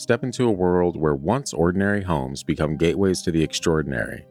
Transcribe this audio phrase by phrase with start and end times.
[0.00, 4.24] step into a world where once ordinary homes become gateways to the extraordinary.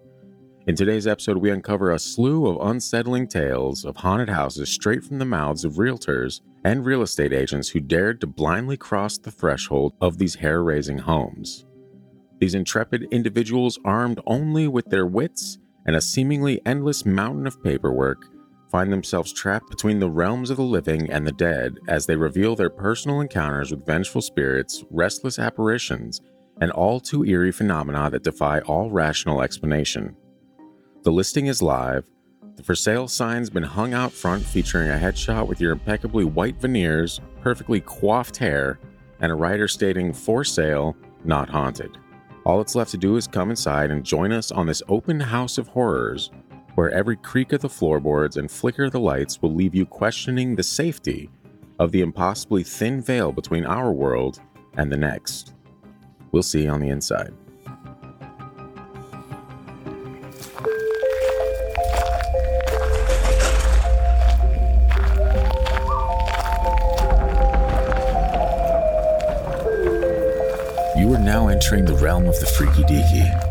[0.68, 5.20] In today's episode, we uncover a slew of unsettling tales of haunted houses straight from
[5.20, 9.94] the mouths of realtors and real estate agents who dared to blindly cross the threshold
[10.02, 11.66] of these hair raising homes.
[12.40, 18.26] These intrepid individuals, armed only with their wits and a seemingly endless mountain of paperwork,
[18.70, 22.56] find themselves trapped between the realms of the living and the dead as they reveal
[22.56, 26.22] their personal encounters with vengeful spirits, restless apparitions,
[26.62, 30.16] and all too eerie phenomena that defy all rational explanation.
[31.04, 32.06] The listing is live.
[32.56, 36.60] The for sale sign's been hung out front featuring a headshot with your impeccably white
[36.60, 38.80] veneers, perfectly coiffed hair,
[39.22, 41.98] and a writer stating for sale, not haunted.
[42.46, 45.58] All that's left to do is come inside and join us on this open house
[45.58, 46.32] of horrors
[46.80, 50.56] where every creak of the floorboards and flicker of the lights will leave you questioning
[50.56, 51.30] the safety
[51.78, 54.40] of the impossibly thin veil between our world
[54.78, 55.56] and the next.
[56.32, 57.34] We'll see you on the inside.
[70.98, 73.49] You are now entering the realm of the freaky deaky,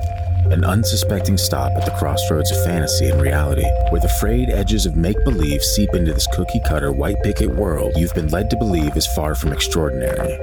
[0.52, 4.96] an unsuspecting stop at the crossroads of fantasy and reality, where the frayed edges of
[4.96, 8.96] make believe seep into this cookie cutter white picket world you've been led to believe
[8.96, 10.38] is far from extraordinary.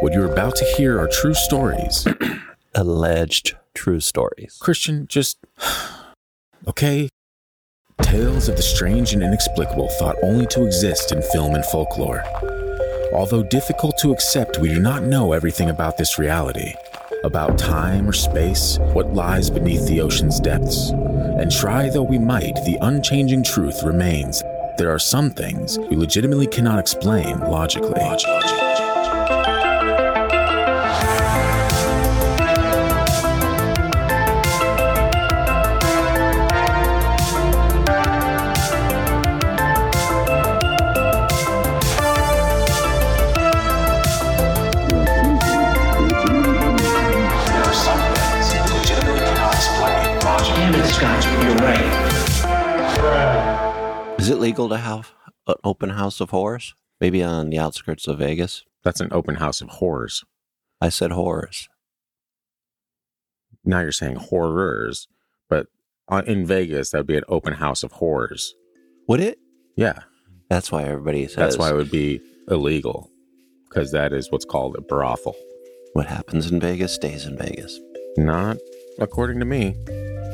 [0.00, 2.06] What you're about to hear are true stories.
[2.74, 4.58] alleged true stories.
[4.60, 5.38] Christian, just.
[6.66, 7.08] okay?
[8.02, 12.24] Tales of the strange and inexplicable thought only to exist in film and folklore.
[13.12, 16.74] Although difficult to accept, we do not know everything about this reality.
[17.22, 20.88] About time or space, what lies beneath the ocean's depths.
[20.90, 24.42] And try though we might, the unchanging truth remains.
[24.78, 28.00] There are some things we legitimately cannot explain logically.
[54.40, 55.12] Legal to have
[55.46, 56.74] an open house of horrors?
[57.00, 58.64] Maybe on the outskirts of Vegas?
[58.82, 60.24] That's an open house of horrors.
[60.80, 61.68] I said horrors.
[63.64, 65.06] Now you're saying horrors,
[65.48, 65.66] but
[66.08, 68.54] uh, in Vegas, that would be an open house of horrors.
[69.06, 69.38] Would it?
[69.76, 70.00] Yeah,
[70.48, 73.10] That's why everybody says that's why it would be illegal,
[73.68, 75.36] because that is what's called a brothel.
[75.92, 77.78] what happens in Vegas stays in Vegas.
[78.16, 78.56] Not
[78.98, 79.74] according to me.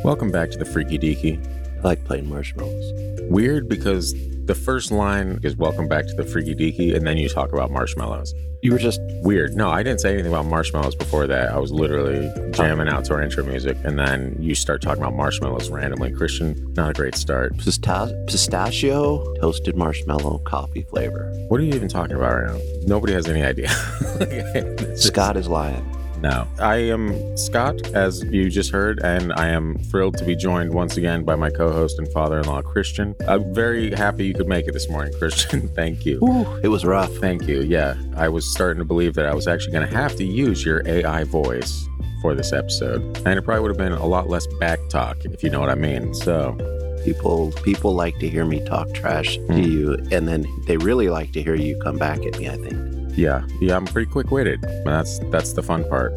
[0.04, 1.65] Welcome back to the Freaky Deaky.
[1.86, 2.92] I like playing marshmallows.
[3.30, 4.12] Weird because
[4.46, 7.70] the first line is welcome back to the Freaky Deaky, and then you talk about
[7.70, 8.34] marshmallows.
[8.60, 9.54] You were just Weird.
[9.54, 11.52] No, I didn't say anything about marshmallows before that.
[11.52, 15.14] I was literally jamming out to our intro music, and then you start talking about
[15.14, 16.10] marshmallows randomly.
[16.10, 17.56] Christian, not a great start.
[17.56, 21.32] pista- pistachio toasted marshmallow coffee flavor.
[21.46, 22.60] What are you even talking about right now?
[22.82, 23.68] Nobody has any idea.
[24.96, 25.95] Scott is lying.
[26.20, 26.46] No.
[26.58, 30.96] I am Scott, as you just heard, and I am thrilled to be joined once
[30.96, 33.14] again by my co host and father in law, Christian.
[33.28, 35.68] I'm very happy you could make it this morning, Christian.
[35.68, 36.18] Thank you.
[36.62, 37.12] It was rough.
[37.16, 37.60] Thank you.
[37.62, 40.64] Yeah, I was starting to believe that I was actually going to have to use
[40.64, 41.86] your AI voice
[42.22, 43.02] for this episode.
[43.26, 45.68] And it probably would have been a lot less back talk, if you know what
[45.70, 46.14] I mean.
[46.14, 46.56] So,
[47.04, 49.52] People people like to hear me talk trash Hmm.
[49.54, 52.48] to you, and then they really like to hear you come back at me.
[52.48, 52.95] I think.
[53.16, 54.62] Yeah, yeah, I'm pretty quick witted.
[54.64, 56.12] And That's that's the fun part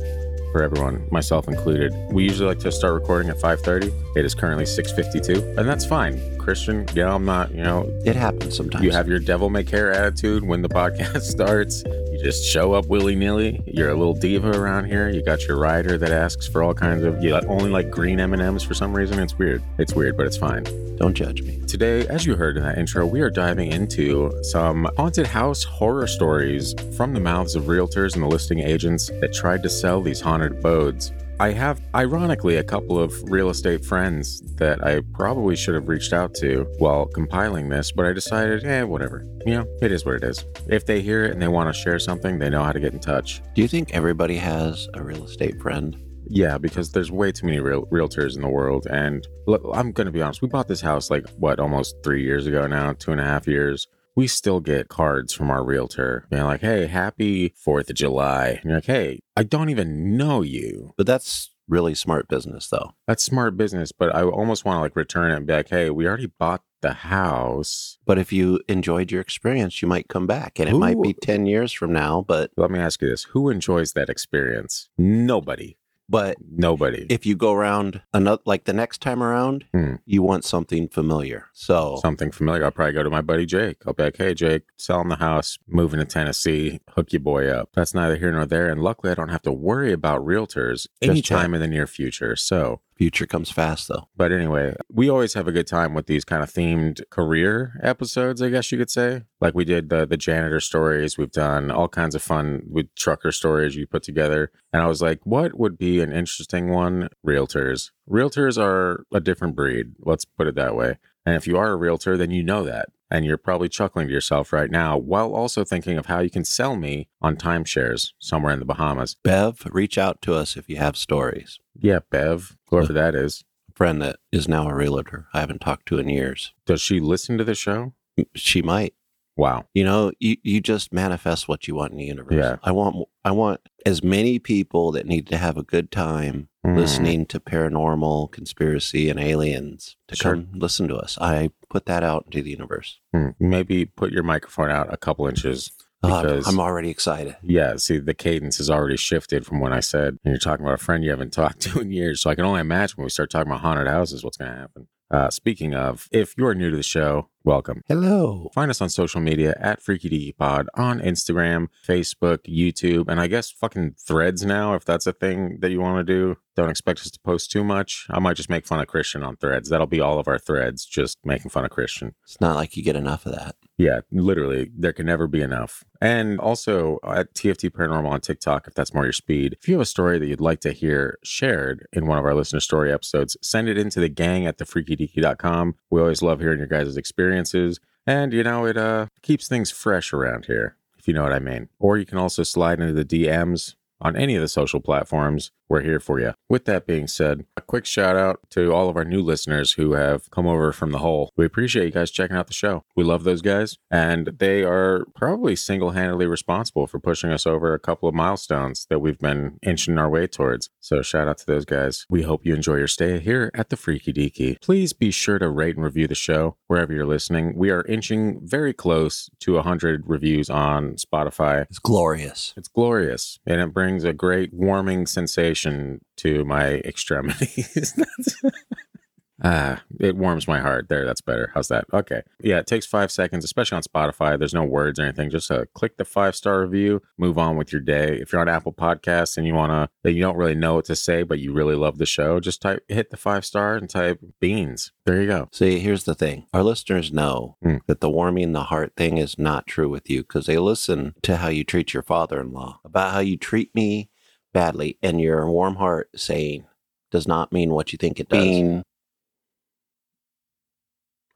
[0.52, 1.94] for everyone, myself included.
[2.12, 3.92] We usually like to start recording at 5:30.
[4.16, 6.20] It is currently 6:52, and that's fine.
[6.40, 8.84] Christian, yeah, I'm not, you know, It happens sometimes.
[8.84, 11.84] you have your devil may care attitude when the podcast starts.
[12.20, 13.64] You just show up willy nilly.
[13.66, 15.08] You're a little diva around here.
[15.08, 17.24] You got your rider that asks for all kinds of.
[17.24, 19.20] You only like green M and M's for some reason.
[19.20, 19.64] It's weird.
[19.78, 20.66] It's weird, but it's fine.
[20.98, 21.62] Don't judge me.
[21.66, 26.08] Today, as you heard in that intro, we are diving into some haunted house horror
[26.08, 30.20] stories from the mouths of realtors and the listing agents that tried to sell these
[30.20, 31.14] haunted abodes.
[31.42, 36.12] I have, ironically, a couple of real estate friends that I probably should have reached
[36.12, 39.26] out to while compiling this, but I decided, eh, whatever.
[39.46, 40.44] You know, it is what it is.
[40.68, 42.92] If they hear it and they want to share something, they know how to get
[42.92, 43.42] in touch.
[43.56, 45.96] Do you think everybody has a real estate friend?
[46.28, 48.86] Yeah, because there's way too many real- realtors in the world.
[48.92, 52.22] And look, I'm going to be honest, we bought this house like, what, almost three
[52.22, 53.88] years ago now, two and a half years.
[54.20, 58.48] We still get cards from our realtor being like, hey, happy 4th of July.
[58.48, 60.94] And you're like, hey, I don't even know you.
[60.98, 62.96] But that's really smart business, though.
[63.08, 65.90] That's smart business, but I almost want to like return it and be like, hey,
[65.90, 67.98] we already bought the house.
[68.06, 71.46] But if you enjoyed your experience, you might come back, and it might be ten
[71.46, 72.26] years from now.
[72.28, 74.90] But Let me ask you this who enjoys that experience?
[74.98, 75.78] Nobody.
[76.10, 77.06] But Nobody.
[77.10, 79.96] if you go around another like the next time around, Hmm.
[80.06, 81.46] you want something familiar.
[81.54, 82.66] So Something familiar.
[82.66, 83.78] I'll probably go to my buddy Jake.
[83.86, 87.70] I'll be like, hey, Jake, selling the house, moving to Tennessee, hook your boy up.
[87.76, 88.70] That's neither here nor there.
[88.70, 92.36] And luckily, I don't have to worry about realtors Just anytime in the near future.
[92.36, 94.10] So, future comes fast, though.
[94.18, 98.42] But anyway, we always have a good time with these kind of themed career episodes,
[98.42, 99.24] I guess you could say.
[99.40, 103.32] Like we did the the janitor stories, we've done all kinds of fun with trucker
[103.32, 104.52] stories you put together.
[104.74, 107.08] And I was like, what would be an interesting one?
[107.26, 107.92] Realtors.
[108.08, 110.98] Realtors are a different breed, let's put it that way.
[111.26, 112.90] And if you are a realtor, then you know that.
[113.12, 116.46] And you're probably chuckling to yourself right now while also thinking of how you can
[116.46, 119.16] sell me on timeshares somewhere in the Bahamas.
[119.24, 121.60] Bev, reach out to us if you have stories.
[121.76, 123.44] Yeah, Bev, whoever that is.
[123.70, 126.54] A friend that is now a realtor I haven't talked to in years.
[126.66, 127.94] Does she listen to the show?
[128.36, 128.94] She might.
[129.40, 129.66] Wow.
[129.74, 132.36] You know, you, you just manifest what you want in the universe.
[132.36, 132.58] Yeah.
[132.64, 136.76] I want I want as many people that need to have a good time Mm.
[136.76, 140.34] listening to paranormal, conspiracy, and aliens to Sure.
[140.34, 141.18] come listen to us.
[141.22, 143.00] I put that out into the universe.
[143.14, 143.30] Hmm.
[143.40, 145.72] Maybe put your microphone out a couple inches.
[146.02, 147.38] Because- I'm already excited.
[147.44, 150.82] Yeah, see, the cadence has already shifted from when I said, and you're talking about
[150.82, 152.20] a friend you haven't talked to in years.
[152.22, 154.58] So I can only imagine when we start talking about haunted houses, what's going to
[154.58, 154.88] happen.
[155.12, 157.82] Uh, speaking of, if you're new to the show, welcome.
[157.88, 158.52] Hello.
[158.54, 163.28] Find us on social media at Freaky Deaky Pod on Instagram, Facebook, YouTube, and I
[163.28, 166.38] guess fucking threads now, if that's a thing that you want to do.
[166.56, 168.06] Don't expect us to post too much.
[168.10, 169.70] I might just make fun of Christian on threads.
[169.70, 172.14] That'll be all of our threads, just making fun of Christian.
[172.24, 173.56] It's not like you get enough of that.
[173.80, 175.86] Yeah, literally, there can never be enough.
[176.02, 179.56] And also at TFT Paranormal on TikTok, if that's more your speed.
[179.62, 182.36] If you have a story that you'd like to hear shared in one of our
[182.36, 185.76] listener story episodes, send it into the gang at thefreakydeaky.com.
[185.90, 187.80] We always love hearing your guys' experiences.
[188.06, 191.40] And, you know, it uh, keeps things fresh around here, if you know what I
[191.40, 191.70] mean.
[191.80, 195.52] Or you can also slide into the DMs on any of the social platforms.
[195.70, 196.34] We're here for you.
[196.50, 199.94] With that being said, a quick shout out to all of our new listeners who
[199.94, 201.32] have come over from the hole.
[201.38, 202.84] We appreciate you guys checking out the show.
[202.96, 207.74] We love those guys, and they are probably single handedly responsible for pushing us over
[207.76, 210.72] a couple of milestones that we've been inching our way towards.
[210.80, 212.06] So, shout out to those guys.
[212.10, 214.60] We hope you enjoy your stay here at the Freaky Deaky.
[214.62, 217.56] Please be sure to rate and review the show wherever you're listening.
[217.56, 221.68] We are inching very close to 100 reviews on Spotify.
[221.70, 222.54] It's glorious.
[222.58, 227.94] It's glorious and it brings a great warming sensation to my extremities.
[229.44, 230.90] ah, it warms my heart.
[230.90, 231.52] There, that's better.
[231.54, 231.86] How's that?
[231.94, 232.22] Okay.
[232.42, 234.38] Yeah, it takes five seconds, especially on Spotify.
[234.38, 235.30] There's no words or anything.
[235.30, 238.18] Just uh, click the five star review, move on with your day.
[238.22, 240.86] If you're on Apple Podcasts and you want to, that you don't really know what
[240.86, 243.90] to say, but you really love the show, just type, hit the five star and
[243.90, 244.92] type beans.
[245.06, 245.50] There you go.
[245.52, 246.46] See, here's the thing.
[246.54, 247.78] Our listeners know Hmm.
[247.88, 251.38] that the warming the heart thing is not true with you because they listen to
[251.38, 254.10] how you treat your father in law, about how you treat me
[254.54, 256.66] badly, and your warm heart saying
[257.12, 258.44] does not mean what you think it does.
[258.44, 258.84] Bean.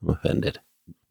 [0.02, 0.60] I'm offended.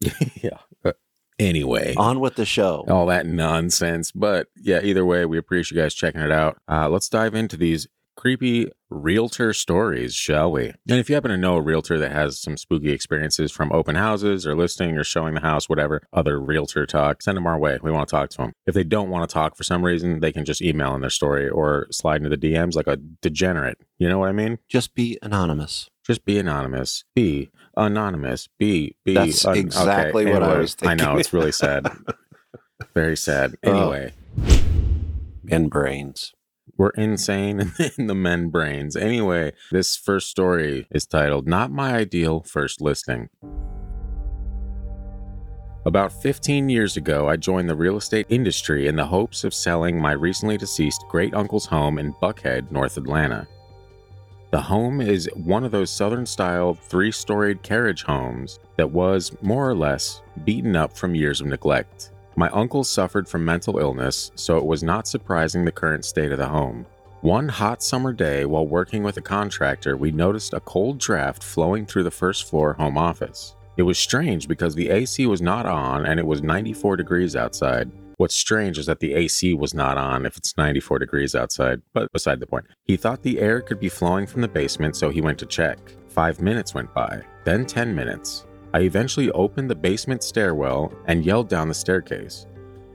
[0.00, 0.58] yeah.
[0.84, 0.92] Uh,
[1.38, 1.94] anyway.
[1.96, 2.84] On with the show.
[2.88, 4.12] all that nonsense.
[4.12, 6.58] But yeah, either way, we appreciate you guys checking it out.
[6.68, 10.66] Uh, let's dive into these creepy realtor stories, shall we?
[10.88, 13.96] And if you happen to know a realtor that has some spooky experiences from open
[13.96, 17.78] houses or listing or showing the house, whatever, other realtor talk, send them our way.
[17.82, 18.52] We want to talk to them.
[18.66, 21.10] If they don't want to talk for some reason, they can just email in their
[21.10, 23.78] story or slide into the DMs like a degenerate.
[23.98, 24.58] You know what I mean?
[24.68, 25.90] Just be anonymous.
[26.04, 27.04] Just be anonymous.
[27.14, 28.48] Be anonymous.
[28.58, 29.14] Be be.
[29.14, 31.86] That's un- exactly what I anyway, was I know it's really sad.
[32.94, 33.54] Very sad.
[33.64, 33.70] Oh.
[33.70, 34.12] Anyway,
[35.50, 36.34] And brains.
[36.76, 38.96] We're insane in the men brains.
[38.96, 43.28] Anyway, this first story is titled "Not My Ideal First Listing."
[45.86, 50.00] About 15 years ago, I joined the real estate industry in the hopes of selling
[50.00, 53.46] my recently deceased great uncle's home in Buckhead, North Atlanta.
[54.50, 59.68] The home is one of those southern style three storied carriage homes that was, more
[59.68, 62.12] or less, beaten up from years of neglect.
[62.36, 66.38] My uncle suffered from mental illness, so it was not surprising the current state of
[66.38, 66.86] the home.
[67.20, 71.86] One hot summer day, while working with a contractor, we noticed a cold draft flowing
[71.86, 73.54] through the first floor home office.
[73.76, 77.90] It was strange because the AC was not on and it was 94 degrees outside.
[78.16, 82.12] What's strange is that the AC was not on if it's 94 degrees outside, but
[82.12, 82.66] beside the point.
[82.84, 85.78] He thought the air could be flowing from the basement, so he went to check.
[86.08, 88.44] Five minutes went by, then 10 minutes.
[88.74, 92.48] I eventually opened the basement stairwell and yelled down the staircase.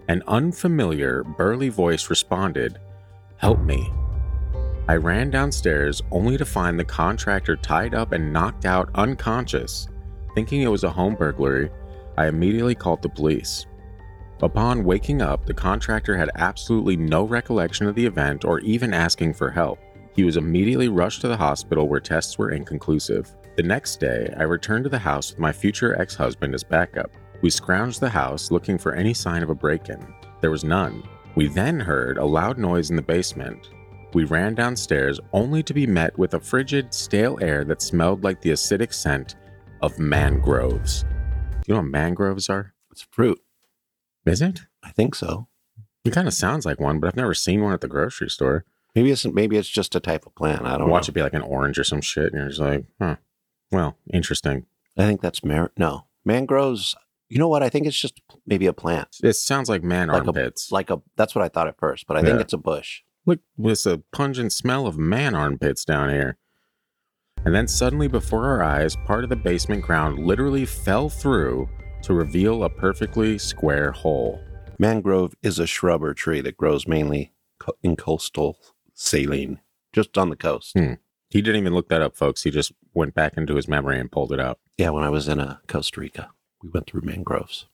[0.09, 2.77] An unfamiliar, burly voice responded,
[3.38, 3.89] Help me.
[4.89, 9.88] I ran downstairs only to find the contractor tied up and knocked out unconscious.
[10.36, 11.71] Thinking it was a home burglary,
[12.17, 13.65] I immediately called the police.
[14.41, 19.33] Upon waking up, the contractor had absolutely no recollection of the event or even asking
[19.33, 19.79] for help.
[20.13, 23.33] He was immediately rushed to the hospital where tests were inconclusive.
[23.59, 27.11] The next day, I returned to the house with my future ex husband as backup.
[27.41, 29.99] We scrounged the house looking for any sign of a break in.
[30.39, 31.03] There was none.
[31.35, 33.69] We then heard a loud noise in the basement.
[34.13, 38.39] We ran downstairs only to be met with a frigid, stale air that smelled like
[38.39, 39.35] the acidic scent
[39.81, 41.01] of mangroves.
[41.01, 41.07] Do
[41.67, 42.73] you know what mangroves are?
[42.91, 43.41] It's fruit.
[44.25, 44.61] Is it?
[44.83, 45.49] I think so.
[46.05, 48.63] It kind of sounds like one, but I've never seen one at the grocery store.
[48.95, 50.65] Maybe it's maybe it's just a type of plant.
[50.65, 51.11] I don't Watch know.
[51.11, 53.17] it be like an orange or some shit, and you're just like, huh.
[53.71, 54.65] Well, interesting.
[54.97, 56.95] I think that's mar- no mangroves.
[57.29, 57.61] You know what?
[57.63, 59.17] I think it's just maybe a plant.
[59.23, 60.71] It sounds like man Like a- armpits.
[60.71, 63.01] Like a that's what I thought at first, but I think it's a bush.
[63.25, 66.38] Look, there's a pungent smell of man armpits down here.
[67.45, 71.69] And then suddenly, before our eyes, part of the basement ground literally fell through
[72.03, 74.41] to reveal a perfectly square hole.
[74.77, 78.57] Mangrove is a shrub or tree that grows mainly co- in coastal
[78.93, 79.59] saline,
[79.93, 80.71] just on the coast.
[80.77, 80.93] Hmm.
[81.29, 82.43] He didn't even look that up, folks.
[82.43, 84.59] He just went back into his memory and pulled it out.
[84.77, 86.29] Yeah, when I was in uh, Costa Rica,
[86.63, 87.67] we went through mangroves.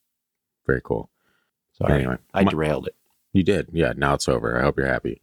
[0.67, 1.09] Very cool.
[1.73, 2.95] Sorry, Anyway, I my- derailed it.
[3.33, 3.67] You did.
[3.73, 4.57] Yeah, now it's over.
[4.59, 5.21] I hope you're happy.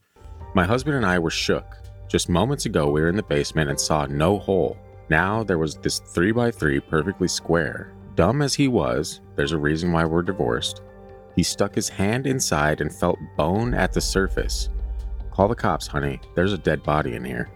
[0.54, 1.64] My husband and I were shook.
[2.08, 4.76] Just moments ago, we were in the basement and saw no hole.
[5.08, 7.92] Now there was this 3x3 perfectly square.
[8.14, 10.82] Dumb as he was, there's a reason why we're divorced.
[11.36, 14.68] He stuck his hand inside and felt bone at the surface.
[15.30, 16.20] Call the cops, honey.
[16.34, 17.48] There's a dead body in here.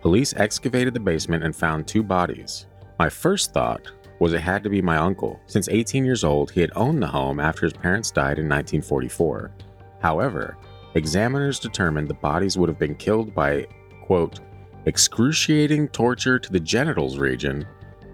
[0.00, 2.66] Police excavated the basement and found two bodies.
[2.98, 5.40] My first thought was it had to be my uncle.
[5.46, 9.52] Since 18 years old, he had owned the home after his parents died in 1944.
[10.00, 10.56] However,
[10.94, 13.66] examiners determined the bodies would have been killed by,
[14.04, 14.40] quote,
[14.86, 17.66] excruciating torture to the genitals region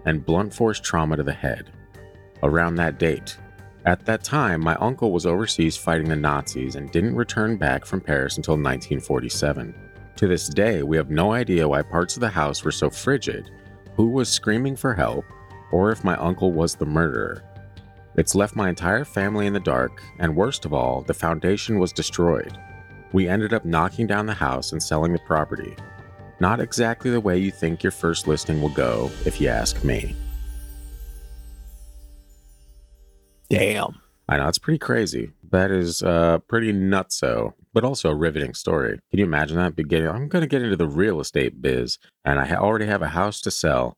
[0.05, 1.71] and blunt force trauma to the head.
[2.41, 3.37] Around that date.
[3.85, 8.01] At that time, my uncle was overseas fighting the Nazis and didn't return back from
[8.01, 9.75] Paris until 1947.
[10.17, 13.49] To this day, we have no idea why parts of the house were so frigid,
[13.95, 15.25] who was screaming for help,
[15.71, 17.43] or if my uncle was the murderer.
[18.15, 21.91] It's left my entire family in the dark, and worst of all, the foundation was
[21.91, 22.57] destroyed.
[23.11, 25.75] We ended up knocking down the house and selling the property.
[26.39, 30.15] Not exactly the way you think your first listing will go, if you ask me.
[33.49, 33.99] Damn.
[34.29, 35.31] I know it's pretty crazy.
[35.51, 38.99] That is uh, pretty nutso, but also a riveting story.
[39.09, 39.75] Can you imagine that?
[39.75, 43.09] Beginning, I'm going to get into the real estate biz, and I already have a
[43.09, 43.97] house to sell,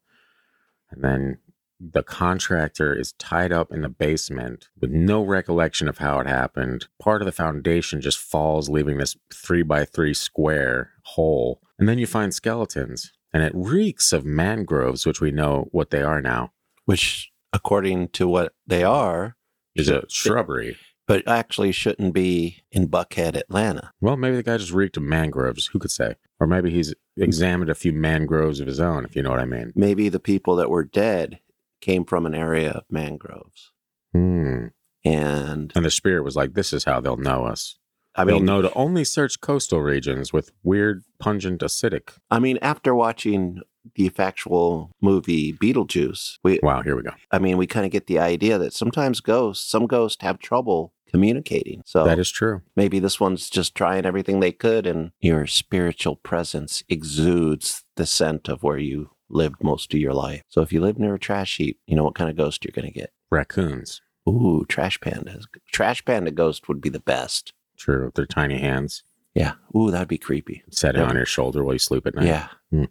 [0.90, 1.38] and then
[1.80, 6.88] the contractor is tied up in the basement with no recollection of how it happened.
[7.02, 12.00] Part of the foundation just falls, leaving this three by three square hole, and then
[12.00, 16.54] you find skeletons, and it reeks of mangroves, which we know what they are now.
[16.86, 19.36] Which, according to what they are,
[19.76, 20.78] Is a shrubbery.
[21.08, 23.92] But actually shouldn't be in Buckhead, Atlanta.
[24.02, 25.68] Well, maybe the guy just reeked of mangroves.
[25.68, 26.16] Who could say?
[26.40, 29.46] Or maybe he's examined a few mangroves of his own, if you know what I
[29.46, 29.72] mean.
[29.76, 31.40] Maybe the people that were dead
[31.82, 33.72] came from an area of mangroves.
[34.14, 34.68] Hmm.
[35.04, 37.78] And And the spirit was like, "This is how they'll know us.
[38.16, 42.58] I mean, they'll know to only search coastal regions with weird, pungent, acidic." I mean,
[42.62, 43.62] after watching
[43.94, 47.12] the factual movie Beetlejuice, we, Wow, here we go.
[47.30, 50.95] I mean, we kind of get the idea that sometimes ghosts, some ghosts have trouble
[51.16, 51.82] communicating.
[51.86, 52.62] So That is true.
[52.76, 58.48] maybe this one's just trying everything they could, and your spiritual presence exudes the scent
[58.50, 60.42] of where you lived most of your life.
[60.50, 62.72] So if you live near a trash heap, you know what kind of ghost you're
[62.80, 63.12] going to get.
[63.32, 64.02] Raccoons.
[64.28, 65.44] Ooh, trash pandas.
[65.72, 67.54] Trash panda ghost would be the best.
[67.78, 68.06] True.
[68.06, 69.04] With their tiny hands
[69.34, 69.54] Yeah.
[69.76, 70.64] Ooh, that'd be creepy.
[70.70, 71.10] setting Yeah.
[71.10, 72.26] on your shoulder while you sleep at night.
[72.28, 72.48] Yeah.
[72.72, 72.86] Hmm.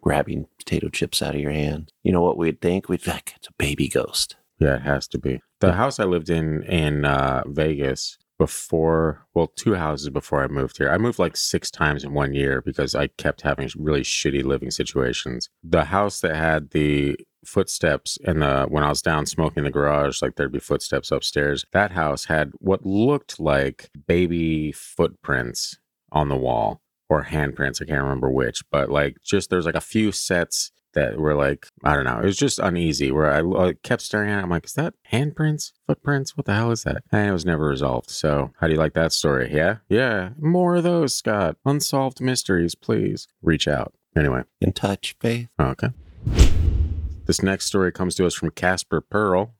[0.00, 1.92] Grabbing potato chips out of your hand.
[2.04, 2.88] You know what we'd think?
[2.88, 4.36] We'd think it's a baby ghost.
[4.58, 5.40] Yeah, it has to be.
[5.60, 10.78] The house I lived in in uh, Vegas before, well, two houses before I moved
[10.78, 10.90] here.
[10.90, 14.70] I moved like six times in one year because I kept having really shitty living
[14.70, 15.50] situations.
[15.62, 19.70] The house that had the footsteps and the when I was down smoking in the
[19.70, 21.64] garage, like there'd be footsteps upstairs.
[21.72, 25.78] That house had what looked like baby footprints
[26.12, 27.82] on the wall or handprints.
[27.82, 31.66] I can't remember which, but like just there's like a few sets that were like
[31.84, 32.18] I don't know.
[32.18, 33.10] It was just uneasy.
[33.10, 34.38] Where I, I kept staring at.
[34.38, 34.42] it.
[34.42, 36.36] I'm like, is that handprints, footprints?
[36.36, 37.02] What the hell is that?
[37.12, 38.10] And it was never resolved.
[38.10, 39.50] So how do you like that story?
[39.52, 40.30] Yeah, yeah.
[40.40, 41.56] More of those, Scott.
[41.64, 43.92] Unsolved mysteries, please reach out.
[44.16, 45.48] Anyway, In touch, Faith.
[45.60, 45.88] okay.
[47.26, 49.54] This next story comes to us from Casper Pearl.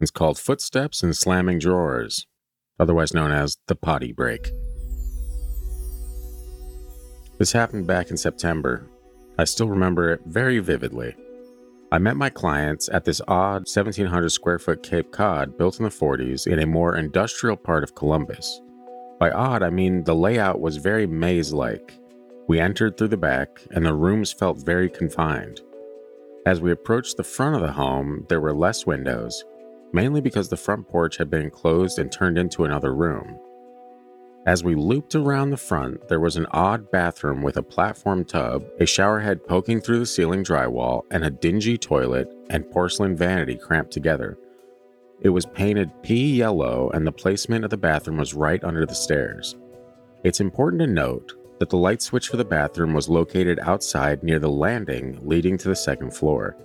[0.00, 2.26] It's called Footsteps and Slamming Drawers,
[2.78, 4.50] otherwise known as the potty break.
[7.38, 8.86] This happened back in September.
[9.42, 11.16] I still remember it very vividly.
[11.90, 15.90] I met my clients at this odd 1700 square foot Cape Cod built in the
[15.90, 18.60] 40s in a more industrial part of Columbus.
[19.18, 21.98] By odd, I mean the layout was very maze like.
[22.46, 25.60] We entered through the back, and the rooms felt very confined.
[26.46, 29.44] As we approached the front of the home, there were less windows,
[29.92, 33.40] mainly because the front porch had been enclosed and turned into another room.
[34.44, 38.64] As we looped around the front, there was an odd bathroom with a platform tub,
[38.80, 43.54] a shower head poking through the ceiling drywall, and a dingy toilet and porcelain vanity
[43.54, 44.36] cramped together.
[45.20, 48.96] It was painted pea yellow, and the placement of the bathroom was right under the
[48.96, 49.54] stairs.
[50.24, 54.40] It's important to note that the light switch for the bathroom was located outside near
[54.40, 56.56] the landing leading to the second floor.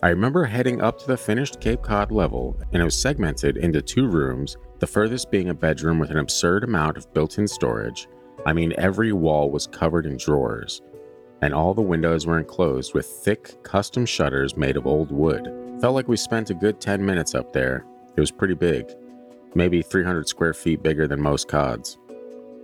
[0.00, 3.82] I remember heading up to the finished Cape Cod level, and it was segmented into
[3.82, 8.08] two rooms, the furthest being a bedroom with an absurd amount of built in storage.
[8.46, 10.80] I mean, every wall was covered in drawers,
[11.42, 15.78] and all the windows were enclosed with thick, custom shutters made of old wood.
[15.80, 17.84] Felt like we spent a good 10 minutes up there.
[18.16, 18.92] It was pretty big,
[19.54, 21.98] maybe 300 square feet bigger than most cods.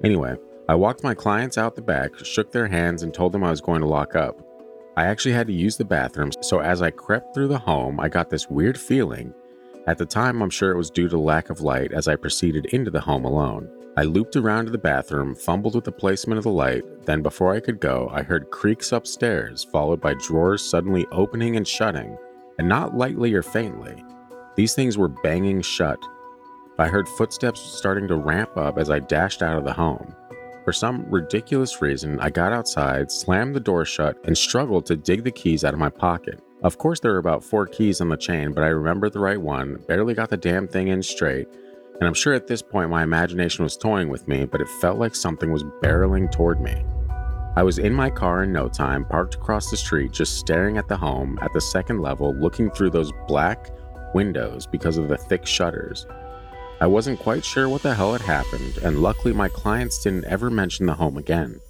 [0.02, 0.36] Anyway,
[0.68, 3.60] I walked my clients out the back, shook their hands, and told them I was
[3.60, 4.40] going to lock up.
[4.96, 8.08] I actually had to use the bathroom, so as I crept through the home, I
[8.08, 9.34] got this weird feeling.
[9.86, 12.66] At the time, I'm sure it was due to lack of light as I proceeded
[12.66, 13.68] into the home alone.
[13.98, 17.54] I looped around to the bathroom, fumbled with the placement of the light, then before
[17.54, 22.16] I could go, I heard creaks upstairs, followed by drawers suddenly opening and shutting,
[22.58, 24.02] and not lightly or faintly.
[24.56, 25.98] These things were banging shut.
[26.78, 30.14] I heard footsteps starting to ramp up as I dashed out of the home.
[30.64, 35.24] For some ridiculous reason, I got outside, slammed the door shut, and struggled to dig
[35.24, 36.40] the keys out of my pocket.
[36.64, 39.40] Of course, there were about four keys on the chain, but I remembered the right
[39.40, 41.46] one, barely got the damn thing in straight,
[42.00, 44.98] and I'm sure at this point my imagination was toying with me, but it felt
[44.98, 46.82] like something was barreling toward me.
[47.54, 50.88] I was in my car in no time, parked across the street, just staring at
[50.88, 53.68] the home at the second level, looking through those black
[54.14, 56.06] windows because of the thick shutters.
[56.80, 60.48] I wasn't quite sure what the hell had happened, and luckily my clients didn't ever
[60.48, 61.60] mention the home again.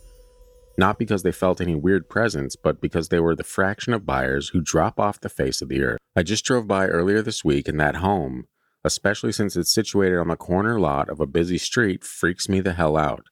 [0.77, 4.49] Not because they felt any weird presence, but because they were the fraction of buyers
[4.49, 6.01] who drop off the face of the earth.
[6.17, 8.49] I just drove by earlier this week, and that home,
[8.83, 12.73] especially since it's situated on the corner lot of a busy street, freaks me the
[12.73, 13.27] hell out.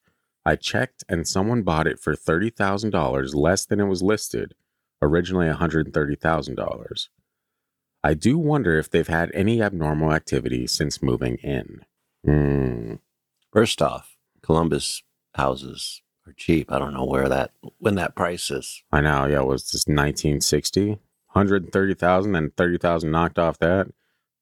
[0.44, 4.54] I checked, and someone bought it for $30,000 less than it was listed,
[5.00, 7.08] originally $130,000.
[8.04, 11.84] I do wonder if they've had any abnormal activity since moving in.
[12.24, 12.94] Hmm.
[13.52, 15.02] First off, Columbus
[15.34, 16.70] houses are cheap.
[16.70, 18.82] I don't know where that when that price is.
[18.92, 23.88] I know, yeah, it was just 1960, 130,000 and 30,000 knocked off that.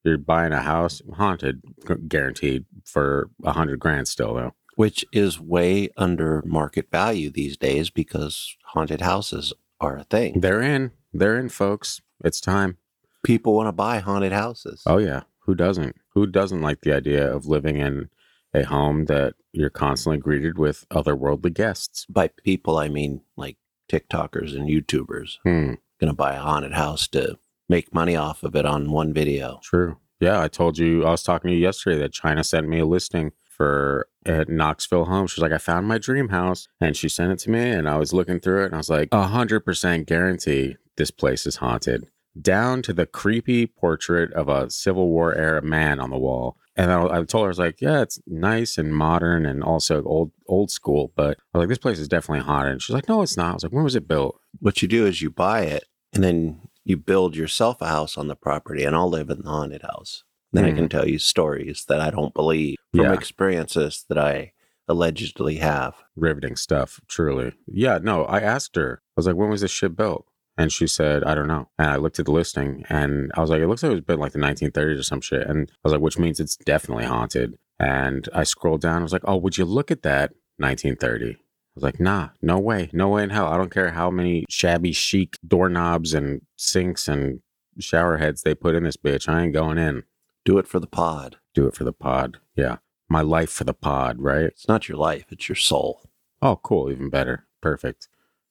[0.05, 1.63] You're buying a house haunted,
[2.09, 4.55] guaranteed for a hundred grand still though.
[4.77, 10.41] Which is way under market value these days because haunted houses are a thing.
[10.41, 12.01] They're in, they're in, folks.
[12.25, 12.79] It's time.
[13.23, 14.83] People want to buy haunted houses.
[14.87, 15.97] Oh yeah, who doesn't?
[16.15, 18.09] Who doesn't like the idea of living in
[18.55, 22.07] a home that you're constantly greeted with otherworldly guests?
[22.09, 23.57] By people, I mean like
[23.91, 25.39] TikTokers and YouTubers.
[25.43, 25.75] Hmm.
[26.01, 29.61] Going to buy a haunted house to make money off of it on one video.
[29.63, 29.99] True.
[30.21, 32.87] Yeah, I told you I was talking to you yesterday that China sent me a
[32.87, 35.27] listing for at Knoxville home.
[35.27, 37.97] She's like, I found my dream house, and she sent it to me, and I
[37.97, 41.57] was looking through it, and I was like, a hundred percent guarantee this place is
[41.57, 42.09] haunted,
[42.41, 46.57] down to the creepy portrait of a Civil War era man on the wall.
[46.77, 50.03] And I, I told her, I was like, yeah, it's nice and modern and also
[50.05, 52.73] old old school, but I was like, this place is definitely haunted.
[52.73, 53.51] And she's like, no, it's not.
[53.51, 54.41] I was like, when was it built?
[54.61, 58.29] What you do is you buy it and then you build yourself a house on
[58.29, 60.25] the property, and I'll live in the haunted house.
[60.53, 60.91] Then I can mm.
[60.91, 63.13] tell you stories that I don't believe from Yeah.
[63.13, 64.53] experiences that I
[64.89, 65.95] allegedly have.
[66.17, 67.53] riveting stuff, truly.
[67.67, 70.27] Yeah, no, I asked her, I was like, when was this shit built?
[70.57, 71.69] And she said, I don't know.
[71.79, 74.05] And I looked at the listing and I was like, it looks like it was
[74.05, 75.47] built like the 1930s or some shit.
[75.47, 77.57] And I was like, which means it's definitely haunted.
[77.79, 79.01] And I scrolled down.
[79.01, 81.33] I was like, oh, would you look at that 1930?
[81.33, 81.37] I
[81.75, 82.91] was like, nah, no way.
[82.93, 83.47] No way in hell.
[83.47, 87.41] I don't care how many shabby chic doorknobs and sinks and
[87.79, 89.29] shower heads they put in this bitch.
[89.29, 90.03] I ain't going in.
[90.45, 91.37] Do it for the pod.
[91.55, 92.39] Do it for the pod.
[92.57, 92.79] Yeah.
[93.09, 94.45] My life for the pod, right?
[94.45, 96.03] It's not your life, it's your soul.
[96.43, 96.91] Oh, cool.
[96.91, 97.47] Even better.
[97.61, 98.09] Perfect.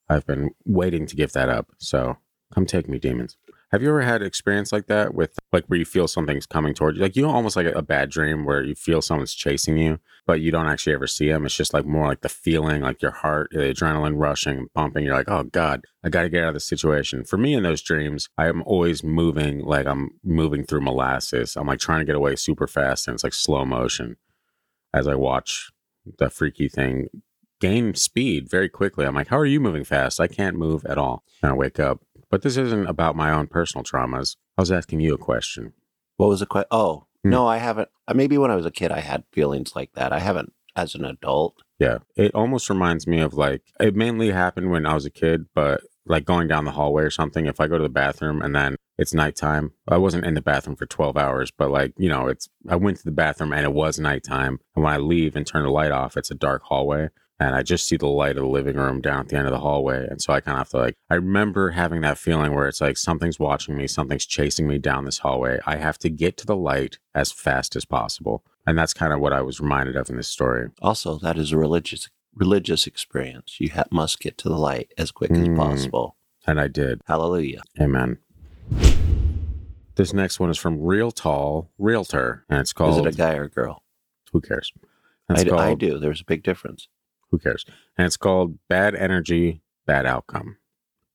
[0.10, 1.68] I've been waiting to give that up.
[1.78, 2.18] So
[2.54, 3.38] come take me, demons.
[3.72, 6.96] Have you ever had experience like that with like where you feel something's coming toward
[6.96, 7.04] you?
[7.04, 10.00] Like you know, almost like a, a bad dream where you feel someone's chasing you,
[10.26, 11.46] but you don't actually ever see them.
[11.46, 15.06] It's just like more like the feeling, like your heart, the adrenaline rushing pumping.
[15.06, 17.24] You're like, oh God, I got to get out of this situation.
[17.24, 21.56] For me in those dreams, I am always moving like I'm moving through molasses.
[21.56, 24.18] I'm like trying to get away super fast and it's like slow motion
[24.96, 25.70] as I watch
[26.18, 27.10] the freaky thing
[27.60, 29.06] gain speed very quickly.
[29.06, 30.20] I'm like, how are you moving fast?
[30.20, 31.24] I can't move at all.
[31.44, 32.02] And I wake up.
[32.30, 34.36] But this isn't about my own personal traumas.
[34.58, 35.74] I was asking you a question.
[36.18, 36.68] What was the question?
[36.72, 37.32] Oh, Hmm.
[37.32, 37.90] no, I haven't.
[38.08, 40.14] uh, Maybe when I was a kid, I had feelings like that.
[40.14, 41.62] I haven't as an adult.
[41.80, 41.98] Yeah.
[42.16, 45.82] It almost reminds me of like, it mainly happened when I was a kid, but
[46.06, 47.46] like going down the hallway or something.
[47.46, 50.76] If I go to the bathroom and then it's nighttime, I wasn't in the bathroom
[50.78, 53.74] for 12 hours, but like, you know, it's, I went to the bathroom and it
[53.74, 54.60] was nighttime.
[54.76, 57.10] And when I leave and turn the light off, it's a dark hallway.
[57.42, 59.52] And I just see the light of the living room down at the end of
[59.54, 60.06] the hallway.
[60.10, 62.82] And so I kind of have to like, I remember having that feeling where it's
[62.82, 65.60] like something's watching me, something's chasing me down this hallway.
[65.66, 68.44] I have to get to the light as fast as possible.
[68.68, 70.68] And that's kind of what I was reminded of in this story.
[70.82, 73.58] Also, that is a religious religious experience.
[73.60, 75.56] You ha- must get to the light as quick as Mm.
[75.58, 76.16] possible.
[76.46, 77.02] And I did.
[77.08, 77.62] Hallelujah.
[77.80, 78.18] Amen.
[79.96, 82.92] This next one is from Real Tall Realtor, and it's called.
[82.92, 83.84] Is it a guy or a girl?
[84.32, 84.72] Who cares?
[85.30, 86.00] I, called, I do.
[86.00, 86.88] There's a big difference.
[87.32, 87.66] Who cares?
[87.98, 90.58] And it's called Bad Energy, Bad Outcome.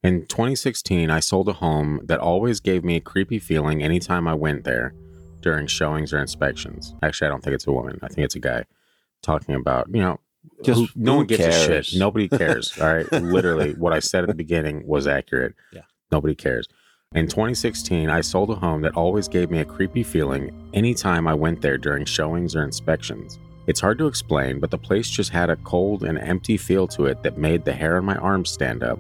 [0.03, 4.35] In 2016, I sold a home that always gave me a creepy feeling anytime I
[4.35, 4.95] went there
[5.41, 6.95] during showings or inspections.
[7.03, 7.99] Actually, I don't think it's a woman.
[8.03, 8.65] I think it's a guy
[9.23, 10.21] talking about, you know,
[10.63, 11.87] Just who- no one gives a cares?
[11.87, 11.99] shit.
[11.99, 12.79] Nobody cares.
[12.81, 13.11] all right.
[13.13, 15.55] Literally, what I said at the beginning was accurate.
[15.73, 15.83] Yeah.
[16.13, 16.69] Nobody cares.
[17.15, 21.33] In 2016, I sold a home that always gave me a creepy feeling anytime I
[21.35, 23.39] went there during showings or inspections.
[23.67, 27.07] It's hard to explain, but the place just had a cold and empty feel to
[27.07, 28.99] it that made the hair on my arms stand up.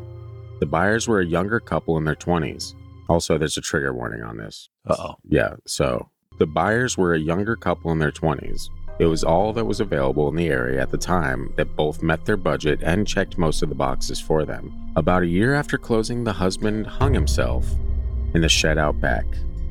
[0.60, 2.74] The buyers were a younger couple in their 20s.
[3.08, 4.70] Also, there's a trigger warning on this.
[4.88, 5.14] Uh oh.
[5.28, 8.70] Yeah, so the buyers were a younger couple in their 20s.
[8.98, 12.24] It was all that was available in the area at the time that both met
[12.24, 14.72] their budget and checked most of the boxes for them.
[14.96, 17.66] About a year after closing, the husband hung himself
[18.34, 19.26] in the shed out back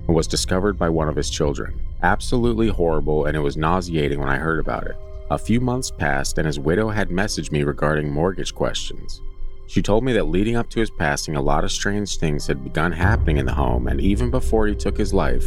[0.07, 1.79] and was discovered by one of his children.
[2.03, 4.97] Absolutely horrible, and it was nauseating when I heard about it.
[5.31, 9.21] A few months passed, and his widow had messaged me regarding mortgage questions.
[9.67, 12.61] She told me that leading up to his passing, a lot of strange things had
[12.61, 15.45] begun happening in the home, and even before he took his life,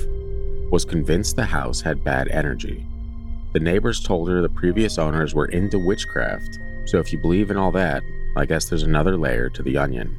[0.70, 2.86] was convinced the house had bad energy.
[3.52, 7.58] The neighbors told her the previous owners were into witchcraft, so if you believe in
[7.58, 8.02] all that,
[8.34, 10.16] I guess there's another layer to the onion.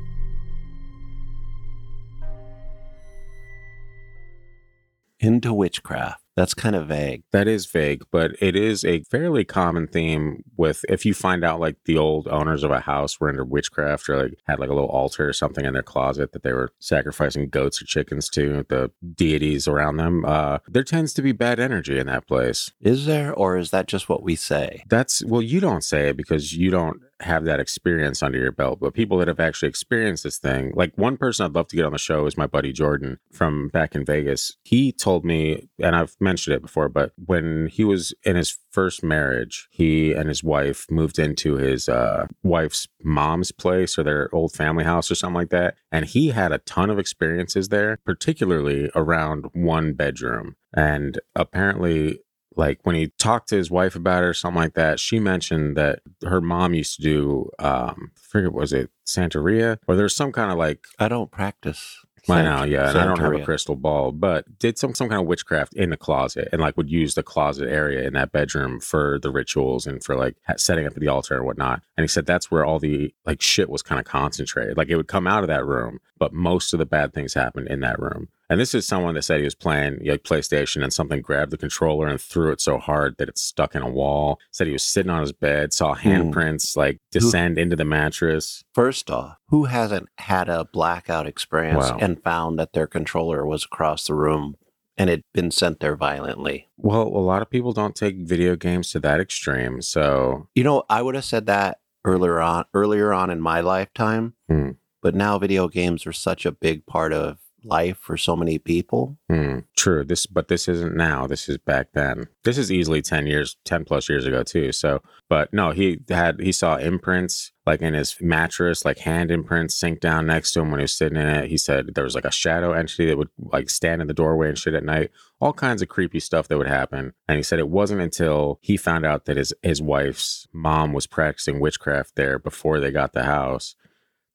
[5.20, 6.27] Into witchcraft.
[6.38, 7.24] That's kind of vague.
[7.32, 11.60] That is vague, but it is a fairly common theme with if you find out
[11.60, 14.74] like the old owners of a house were into witchcraft or like had like a
[14.74, 18.64] little altar or something in their closet that they were sacrificing goats or chickens to
[18.70, 20.24] the deities around them.
[20.26, 22.72] Uh, there tends to be bad energy in that place.
[22.80, 24.84] Is there, or is that just what we say?
[24.88, 28.80] That's well, you don't say it because you don't have that experience under your belt,
[28.80, 31.86] but people that have actually experienced this thing, like one person I'd love to get
[31.86, 34.58] on the show is my buddy Jordan from back in Vegas.
[34.64, 39.04] He told me, and I've mentioned it before, but when he was in his first
[39.04, 44.54] marriage, he and his wife moved into his uh, wife's mom's place or their old
[44.54, 45.76] family house or something like that.
[45.92, 50.56] And he had a ton of experiences there, particularly around one bedroom.
[50.76, 52.20] And apparently,
[52.58, 55.78] like when he talked to his wife about it or something like that, she mentioned
[55.78, 59.78] that her mom used to do um I forget was it Santeria?
[59.88, 61.98] Or there's some kind of like I don't practice.
[62.30, 65.22] I know, yeah, and I don't have a crystal ball, but did some some kind
[65.22, 68.82] of witchcraft in the closet and like would use the closet area in that bedroom
[68.82, 71.82] for the rituals and for like setting up the altar and whatnot.
[71.96, 74.76] And he said that's where all the like shit was kind of concentrated.
[74.76, 77.70] Like it would come out of that room, but most of the bad things happened
[77.70, 78.28] in that room.
[78.50, 81.58] And this is someone that said he was playing like PlayStation and something grabbed the
[81.58, 84.40] controller and threw it so hard that it stuck in a wall.
[84.52, 88.64] Said he was sitting on his bed, saw handprints like descend into the mattress.
[88.74, 91.98] First off, who hasn't had a blackout experience Wow.
[92.00, 94.56] and found that their controller was across the room
[94.98, 96.70] and had been sent there violently?
[96.78, 99.82] Well, a lot of people don't take video games to that extreme.
[99.82, 104.36] So You know, I would have said that earlier on earlier on in my lifetime,
[104.48, 104.72] Hmm.
[105.02, 109.18] but now video games are such a big part of life for so many people.
[109.30, 110.04] Hmm, true.
[110.04, 111.28] This, but this isn't now.
[111.28, 112.28] This is back then.
[112.44, 114.72] This is easily ten years, ten plus years ago too.
[114.72, 119.76] So, but no, he had he saw imprints like in his mattress, like hand imprints
[119.76, 121.50] sink down next to him when he was sitting in it.
[121.50, 124.50] He said there was like a shadow entity that would like stand in the doorway
[124.50, 125.12] and shit at night.
[125.42, 127.14] All kinds of creepy stuff that would happen.
[127.28, 131.08] And he said it wasn't until he found out that his his wife's mom was
[131.08, 133.76] practicing witchcraft there before they got the house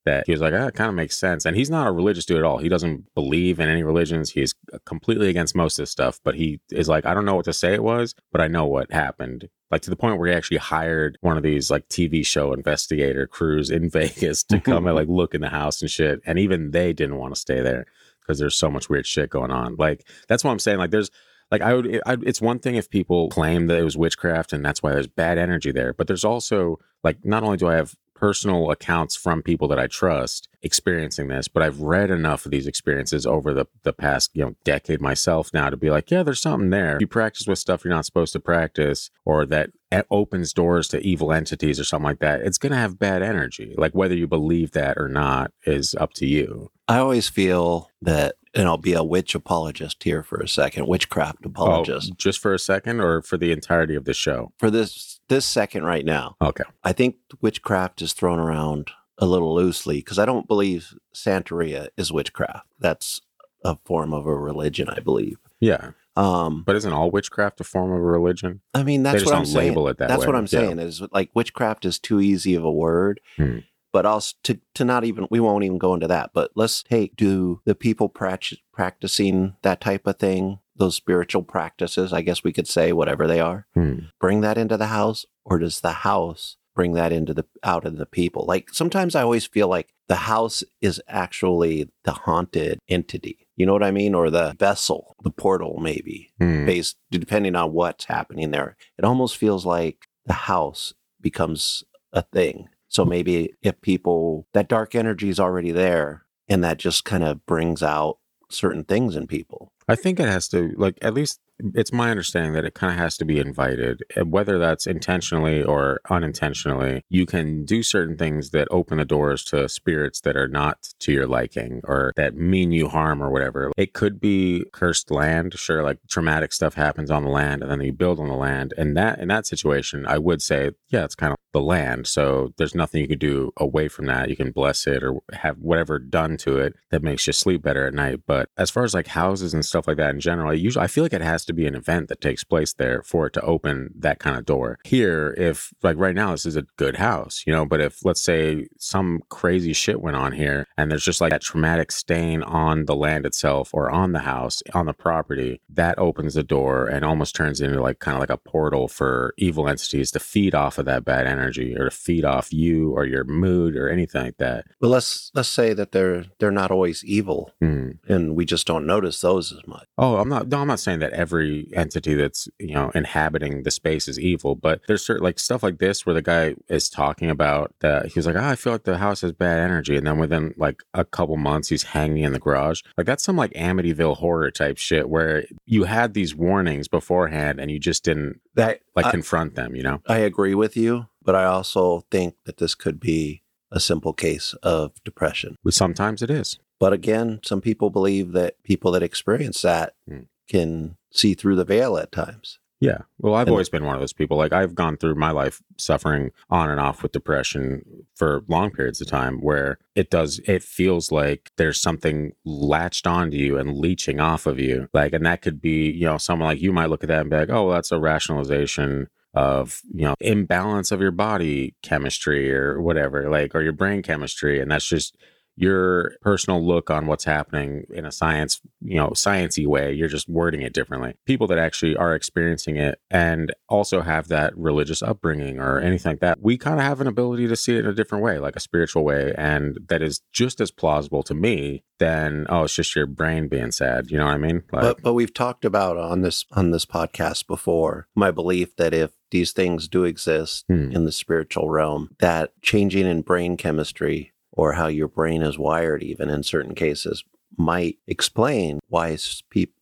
[0.04, 1.44] that he was like, ah, it kind of makes sense.
[1.44, 2.58] And he's not a religious dude at all.
[2.58, 4.30] He doesn't believe in any religions.
[4.30, 6.20] He's completely against most of this stuff.
[6.24, 8.66] But he is like, I don't know what to say it was, but I know
[8.66, 9.48] what happened.
[9.70, 13.26] Like to the point where he actually hired one of these like TV show investigator
[13.26, 16.20] crews in Vegas to come and like look in the house and shit.
[16.26, 17.86] And even they didn't want to stay there
[18.20, 19.76] because there's so much weird shit going on.
[19.76, 20.78] Like that's what I'm saying.
[20.78, 21.10] Like there's
[21.50, 24.64] like I would, I, it's one thing if people claim that it was witchcraft and
[24.64, 27.94] that's why there's bad energy there, but there's also like not only do I have
[28.22, 32.68] personal accounts from people that I trust experiencing this, but I've read enough of these
[32.68, 36.40] experiences over the, the past, you know, decade myself now to be like, yeah, there's
[36.40, 36.98] something there.
[37.00, 39.70] You practice with stuff you're not supposed to practice or that
[40.08, 42.42] opens doors to evil entities or something like that.
[42.42, 43.74] It's going to have bad energy.
[43.76, 46.70] Like whether you believe that or not is up to you.
[46.86, 51.38] I always feel that, and I'll be a witch apologist here for a second, witchcraft
[51.44, 54.52] oh, apologist Oh, just for a second or for the entirety of the show?
[54.58, 56.36] for this this second right now.
[56.40, 56.64] Okay.
[56.84, 62.12] I think witchcraft is thrown around a little loosely because I don't believe Santeria is
[62.12, 62.66] witchcraft.
[62.78, 63.20] That's
[63.64, 65.38] a form of a religion, I believe.
[65.60, 65.92] Yeah.
[66.16, 68.60] Um, But isn't all witchcraft a form of a religion?
[68.74, 69.72] I mean, that's what I'm saying.
[69.78, 70.26] it that that's way.
[70.26, 70.48] what I'm Yeah.
[70.48, 73.20] saying is like witchcraft is too easy of a word.
[73.36, 73.58] Hmm.
[73.92, 76.30] But also to to not even we won't even go into that.
[76.34, 82.12] But let's take do the people prac- practicing that type of thing, those spiritual practices,
[82.12, 84.06] I guess we could say whatever they are, Hmm.
[84.20, 87.98] bring that into the house, or does the house bring that into the out of
[87.98, 88.44] the people?
[88.46, 93.46] Like sometimes I always feel like the house is actually the haunted entity.
[93.56, 94.14] You know what I mean?
[94.14, 96.66] Or the vessel, the portal, maybe Hmm.
[96.66, 98.76] based depending on what's happening there.
[98.98, 102.68] It almost feels like the house becomes a thing.
[102.88, 107.46] So maybe if people that dark energy is already there and that just kind of
[107.46, 108.18] brings out
[108.50, 109.71] certain things in people.
[109.88, 111.40] I think it has to, like, at least
[111.74, 115.62] it's my understanding that it kind of has to be invited, eh, whether that's intentionally
[115.62, 117.02] or unintentionally.
[117.08, 121.12] You can do certain things that open the doors to spirits that are not to
[121.12, 123.72] your liking or that mean you harm or whatever.
[123.76, 127.80] It could be cursed land, sure, like traumatic stuff happens on the land and then
[127.80, 128.74] you build on the land.
[128.76, 132.06] And that, in that situation, I would say, yeah, it's kind of the land.
[132.06, 134.28] So there's nothing you can do away from that.
[134.30, 137.86] You can bless it or have whatever done to it that makes you sleep better
[137.86, 138.20] at night.
[138.26, 140.88] But as far as like houses and stuff like that in general, I usually I
[140.88, 143.40] feel like it has to be an event that takes place there for it to
[143.42, 144.78] open that kind of door.
[144.84, 148.20] Here, if like right now this is a good house, you know, but if let's
[148.22, 152.86] say some crazy shit went on here and there's just like that traumatic stain on
[152.86, 157.04] the land itself or on the house, on the property, that opens the door and
[157.04, 160.78] almost turns into like kind of like a portal for evil entities to feed off
[160.78, 164.36] of that bad energy or to feed off you or your mood or anything like
[164.38, 164.64] that.
[164.80, 167.92] But let's let's say that they're they're not always evil Hmm.
[168.08, 169.86] and we just don't notice those as much.
[169.98, 170.48] Oh, I'm not.
[170.48, 174.54] No, I'm not saying that every entity that's you know inhabiting the space is evil,
[174.54, 178.12] but there's certain like stuff like this where the guy is talking about that he
[178.18, 180.82] was like, oh, I feel like the house has bad energy, and then within like
[180.94, 182.82] a couple months he's hanging in the garage.
[182.96, 187.70] Like that's some like Amityville horror type shit where you had these warnings beforehand and
[187.70, 189.74] you just didn't That like I- confront them.
[189.74, 190.02] You know?
[190.06, 194.54] I agree with you, but I also think that this could be a simple case
[194.62, 195.56] of depression.
[195.64, 196.58] Well, Sometimes it is.
[196.78, 200.22] But again, some people believe that people that experience that Hmm.
[200.48, 202.58] Can see through the veil at times.
[202.80, 203.02] Yeah.
[203.18, 204.36] Well, I've And- always been one of those people.
[204.36, 207.84] Like I've gone through my life suffering on and off with depression
[208.16, 213.36] for long periods of time where it does it feels like there's something latched onto
[213.36, 214.88] you and leeching off of you.
[214.92, 217.30] Like and that could be, you know, someone like you might look at that and
[217.30, 222.52] be like, "Oh, well, that's a rationalization of, you know, imbalance of your body chemistry
[222.52, 225.16] or whatever, like or your brain chemistry and that's just
[225.56, 229.92] your personal look on what's happening in a science, you know, sciencey way.
[229.92, 231.14] You're just wording it differently.
[231.26, 236.20] People that actually are experiencing it and also have that religious upbringing or anything like
[236.20, 238.56] that, we kind of have an ability to see it in a different way, like
[238.56, 242.96] a spiritual way, and that is just as plausible to me than oh, it's just
[242.96, 244.10] your brain being sad.
[244.10, 244.62] You know what I mean?
[244.72, 248.94] Like, but but we've talked about on this on this podcast before my belief that
[248.94, 250.90] if these things do exist Hmm.
[250.92, 256.02] in the spiritual realm, that changing in brain chemistry or how your brain is wired,
[256.02, 257.24] even in certain cases,
[257.56, 259.16] might explain why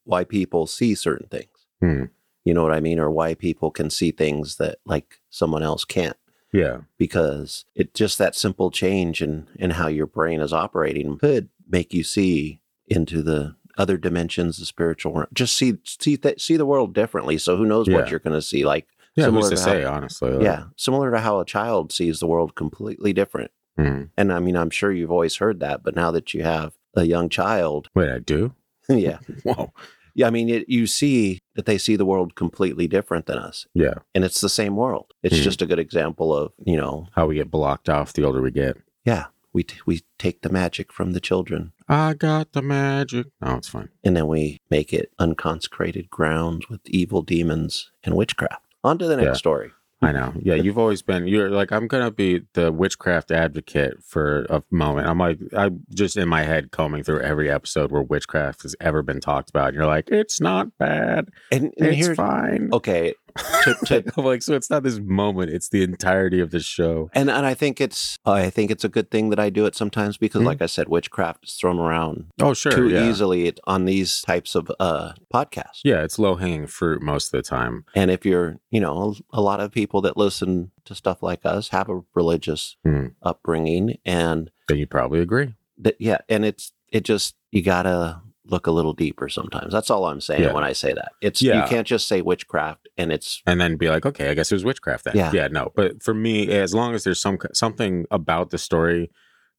[0.04, 1.66] why people see certain things.
[1.80, 2.04] Hmm.
[2.44, 5.84] You know what I mean, or why people can see things that like someone else
[5.84, 6.16] can't.
[6.52, 11.48] yeah, because it just that simple change in in how your brain is operating could
[11.68, 15.26] make you see into the other dimensions, the spiritual realm.
[15.32, 17.38] Just see see th- see the world differently.
[17.38, 17.96] So who knows Yeah.
[17.96, 18.64] what you're going to see?
[18.64, 19.24] Like yeah.
[19.26, 19.82] Similar to to say?
[19.82, 23.50] how- honestly, yeah, similar to how a child sees the world completely different.
[23.76, 24.04] Hmm.
[24.16, 27.04] And I mean, I'm sure you've always heard that, but now that you have a
[27.04, 28.54] young child, Wait, I do.
[28.88, 29.72] yeah, Whoa.
[30.14, 30.26] yeah.
[30.26, 33.94] I mean, it, you see that they see the world completely different than us, Yeah.
[34.14, 35.12] and it's the same world.
[35.22, 35.42] It's Hmm.
[35.42, 38.50] just a good example of you know, How we get blocked off the older we
[38.50, 38.76] get.
[39.04, 43.26] yeah, we t- we take the magic from the children I got the magic.
[43.42, 43.88] Oh, it's fine.
[44.04, 48.62] and then we make it unconsecrated grounds with evil demons and witchcraft.
[48.84, 49.32] On to the next Yeah.
[49.34, 49.70] story.
[50.02, 50.32] I know.
[50.40, 51.26] Yeah, you've always been.
[51.26, 55.06] You're like I'm gonna be the witchcraft advocate for a moment.
[55.06, 59.02] I'm like I'm just in my head combing through every episode where witchcraft has ever
[59.02, 59.68] been talked about.
[59.68, 61.28] And you're like, it's not bad.
[61.52, 62.70] And, and It's here, fine.
[62.72, 63.14] okay,
[63.64, 65.50] to, to, I'm like, so it's not this moment.
[65.50, 67.10] It's the entirety of the show.
[67.14, 69.74] and and I think it's I think it's a good thing that I do it
[69.74, 70.46] sometimes because, Mhm.
[70.46, 72.72] like I said, witchcraft is thrown around Oh, sure.
[72.72, 73.08] too yeah.
[73.08, 75.80] easily on these types of uh, podcasts.
[75.84, 77.84] Yeah, it's low hanging fruit most of the time.
[77.94, 81.68] And if you're, you know, a lot of people that listen to stuff like us
[81.68, 83.08] have a religious Hmm.
[83.22, 85.54] upbringing, and Then you probably agree.
[85.78, 89.72] that yeah, and it's it just you gotta look a little deeper sometimes.
[89.72, 90.52] That's all I'm saying Yeah.
[90.52, 91.12] when I say that.
[91.20, 91.62] It's Yeah.
[91.62, 94.54] you can't just say witchcraft and it's and then be like, okay, I guess it
[94.54, 95.16] was witchcraft then.
[95.16, 95.30] Yeah.
[95.32, 95.72] yeah, no.
[95.76, 99.10] But for me, as long as there's some something about the story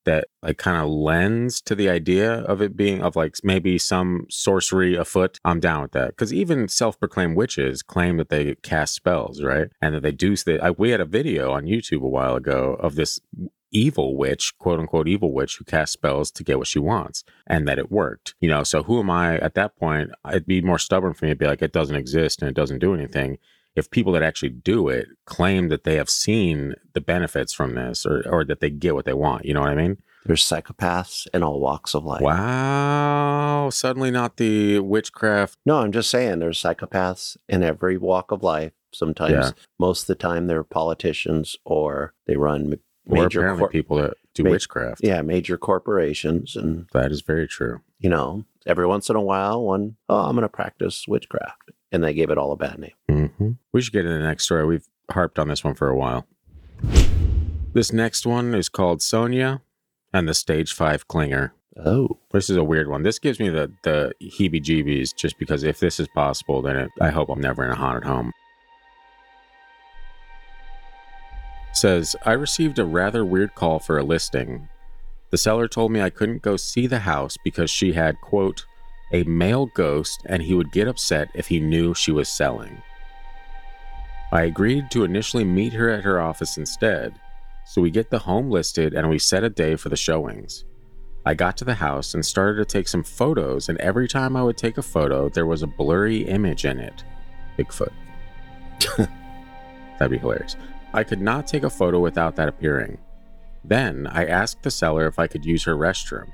[0.05, 4.25] that like kind of lends to the idea of it being of like maybe some
[4.29, 6.09] sorcery afoot, I'm down with that.
[6.09, 9.69] Because even self-proclaimed witches claim that they cast spells, right?
[9.81, 10.35] And that they do.
[10.35, 13.19] They, I, we had a video on YouTube a while ago of this
[13.71, 17.67] evil witch, quote unquote evil witch, who casts spells to get what she wants, and
[17.67, 18.35] that it worked.
[18.39, 20.11] You know, so who am I at that point?
[20.27, 22.79] It'd be more stubborn for me to be like, it doesn't exist and it doesn't
[22.79, 23.37] do anything
[23.75, 28.05] if people that actually do it claim that they have seen the benefits from this
[28.05, 29.45] or, or that they get what they want.
[29.45, 29.97] You know what I mean?
[30.23, 32.21] there's psychopaths in all walks of life.
[32.21, 33.69] Wow.
[33.71, 35.57] Suddenly not the witchcraft.
[35.65, 38.73] No, I'm just saying there's psychopaths in every walk of life.
[38.93, 39.51] Sometimes, Yeah.
[39.79, 42.75] most of the time, they're politicians or they run ma-
[43.09, 45.01] Or major, apparently cor- people that do ma- witchcraft.
[45.03, 47.81] yeah, major corporations, and That is very true.
[47.99, 52.03] you know, every once in a while, one, oh, I'm going to practice witchcraft, and
[52.03, 52.91] they gave it all a bad name.
[53.37, 54.65] hmm We should get into the next story.
[54.65, 56.25] We've harped on this one for a while.
[57.73, 59.61] This next one is called Sonia
[60.13, 61.51] and the Stage 5 Clinger.
[61.85, 63.03] Oh, This is a weird one.
[63.03, 66.91] This gives me the, the heebie jeebies just because if this is possible, then it,
[66.99, 68.31] I hope I'm never in a haunted home.
[71.73, 74.67] Says, I received a rather weird call for a listing.
[75.31, 78.65] The seller told me I couldn't go see the house because she had, quote,
[79.13, 82.81] a male ghost and he would get upset if he knew she was selling.
[84.31, 87.19] I agreed to initially meet her at her office instead,
[87.65, 90.65] so we get the home listed and we set a day for the showings.
[91.25, 94.43] I got to the house and started to take some photos, and every time I
[94.43, 97.03] would take a photo, there was a blurry image in it.
[97.59, 97.91] Bigfoot.
[98.97, 100.55] That'd be hilarious.
[100.93, 102.97] I could not take a photo without that appearing.
[103.63, 106.31] Then I asked the seller if I could use her restroom.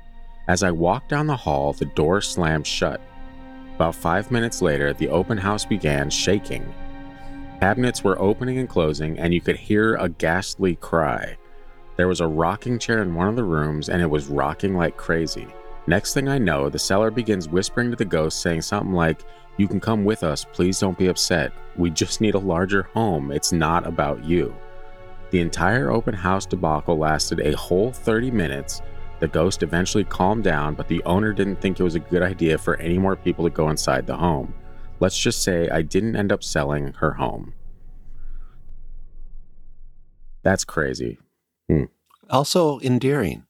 [0.48, 3.00] As I walked down the hall, the door slammed shut.
[3.76, 6.74] About five minutes later, the open house began shaking.
[7.60, 11.36] Cabinets were opening and closing, and you could hear a ghastly cry.
[11.96, 14.96] There was a rocking chair in one of the rooms, and it was rocking like
[14.96, 15.46] crazy.
[15.86, 19.22] Next thing I know, the seller begins whispering to the ghost, saying something like,
[19.56, 21.52] You can come with us, please don't be upset.
[21.76, 23.32] We just need a larger home.
[23.32, 24.54] It's not about you.
[25.30, 28.80] The entire open house debacle lasted a whole 30 minutes.
[29.20, 32.56] The ghost eventually calmed down, but the owner didn't think it was a good idea
[32.56, 34.54] for any more people to go inside the home.
[35.00, 37.52] Let's just say I didn't end up selling her home.
[40.42, 41.18] That's crazy.
[41.68, 41.84] Hmm.
[42.30, 43.44] also endearing.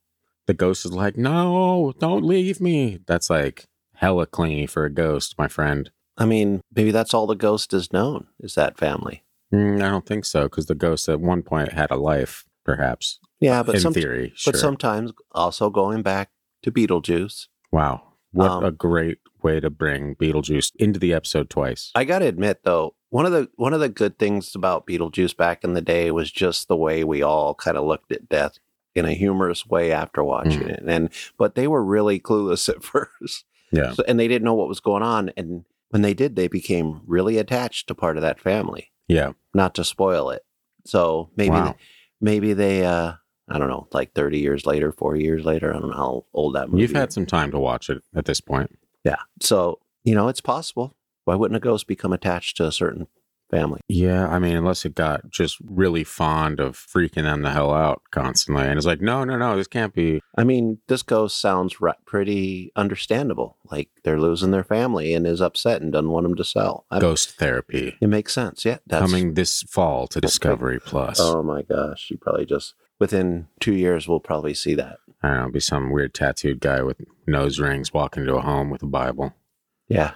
[0.47, 2.99] The ghost is like, No, don't leave me.
[3.05, 5.91] That's like hella clingy for a ghost, my friend.
[6.17, 9.23] I mean, maybe that's all the ghost is known is that family.
[9.53, 13.19] Mm, I don't think so, because the ghost at one point had a life, perhaps.
[13.39, 14.31] Yeah, but in some, theory.
[14.35, 14.53] Sure.
[14.53, 16.29] but sometimes also going back
[16.63, 17.47] to Beetlejuice.
[17.71, 18.03] wow.
[18.31, 21.89] What Um, a great way to bring Beetlejuice into the episode twice.
[21.95, 25.35] I got to admit though, one of the one of the good things about Beetlejuice
[25.35, 28.59] back in the day was just the way we all kind of looked at death
[28.93, 30.69] in a humorous way after watching Mm.
[30.69, 30.83] it.
[30.85, 31.09] And
[31.39, 33.45] but they were really clueless at first.
[33.71, 33.93] yeah.
[33.93, 37.01] So, and they didn't know what was going on and when they did they became
[37.07, 39.33] really attached to part of that family, Yeah.
[39.53, 40.43] not to spoil it.
[40.85, 41.75] So maybe Wow.
[42.21, 43.13] maybe they uh
[43.51, 46.53] I don't know, like 30 years later, 40 years later, I don't know how old
[46.55, 46.97] that movie You've is.
[46.97, 48.77] had some time to watch it at this point.
[49.03, 49.15] Yeah.
[49.41, 50.95] So, you know, it's possible.
[51.25, 53.07] Why wouldn't a ghost become attached to a certain
[53.49, 53.81] family?
[53.87, 58.01] Yeah, I mean, unless it got just really fond of freaking them the hell out
[58.11, 60.21] constantly, and it's like, no, no, no, this can't be.
[60.37, 63.57] I mean, this ghost sounds ra- pretty understandable.
[63.69, 66.85] Like they're losing their family and is upset and doesn't want them to sell.
[66.89, 68.65] I Ghost therapy It makes sense.
[68.65, 68.77] Yeah.
[68.87, 71.19] That's, coming this fall to Discovery Plus.
[71.19, 72.09] Oh my gosh.
[72.09, 74.97] You probably just, within two years, we'll probably see that.
[75.21, 78.69] I don't know, be some weird tattooed guy with nose rings walking into a home
[78.69, 79.35] with a Bible.
[79.87, 80.13] Yeah.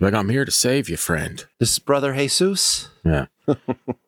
[0.00, 1.44] Like, I'm here to save you, friend.
[1.58, 2.88] This is Brother Jesus.
[3.04, 3.26] Yeah.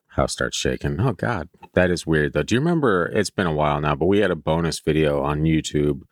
[0.09, 0.99] House starts shaking.
[0.99, 2.43] Oh God, that is weird though.
[2.43, 3.07] Do you remember?
[3.15, 6.03] It's been a while now, but we had a bonus video on YouTube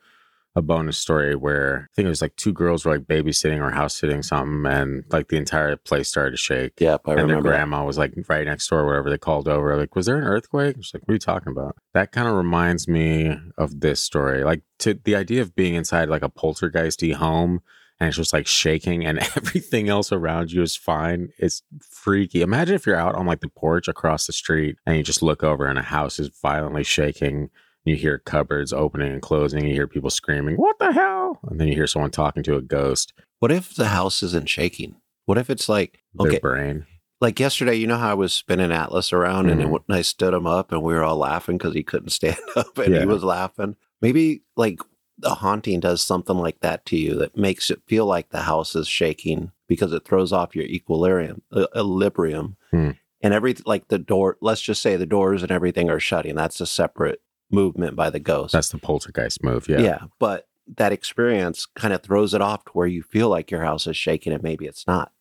[0.55, 3.71] a bonus story where I think it was like two girls were like babysitting or
[3.71, 6.79] house sitting something, and like the entire place started to shake.
[6.79, 7.49] Yep, I and their remember.
[7.49, 7.55] that.
[7.57, 9.75] grandma was like right next door, whatever they called over.
[9.75, 10.77] Like, was there an earthquake?
[10.77, 11.75] She's like, what are you talking about?
[11.93, 14.43] That kind of reminds me of this story.
[14.45, 17.61] Like, to the idea of being inside like a poltergeisty home
[17.99, 21.29] and it's just like shaking and everything else around you is fine.
[21.37, 22.41] It's freaky.
[22.41, 25.43] Imagine if you're out on like the porch across the street and you just look
[25.43, 27.49] over and a house is violently shaking.
[27.85, 29.65] You hear cupboards opening and closing.
[29.65, 31.39] You hear people screaming, What the hell?
[31.49, 34.95] And then you hear someone talking to a ghost, What if the house isn't shaking?
[35.25, 36.85] What if it's like their okay, brain.
[37.21, 37.75] like yesterday?
[37.75, 39.63] You know how I was spinning Atlas around, and Mhm.
[39.63, 42.37] then when I stood him up, and we were all laughing because he couldn't stand
[42.55, 42.99] up, and Yeah.
[43.01, 43.75] he was laughing.
[44.01, 44.79] Maybe like
[45.17, 48.75] the haunting does something like that to you that makes it feel like the house
[48.75, 52.91] is shaking because it throws off your equilibrium, uh, equilibrium, Hmm.
[53.21, 54.37] and every like the door.
[54.41, 56.35] Let's just say the doors and everything are shutting.
[56.35, 58.53] That's a separate movement by the ghost.
[58.53, 59.67] That's the poltergeist move.
[59.69, 59.79] Yeah.
[59.79, 60.47] yeah, but
[60.77, 63.95] that experience kind of throws it off to where you feel like your house is
[63.95, 65.11] shaking, and maybe it's not.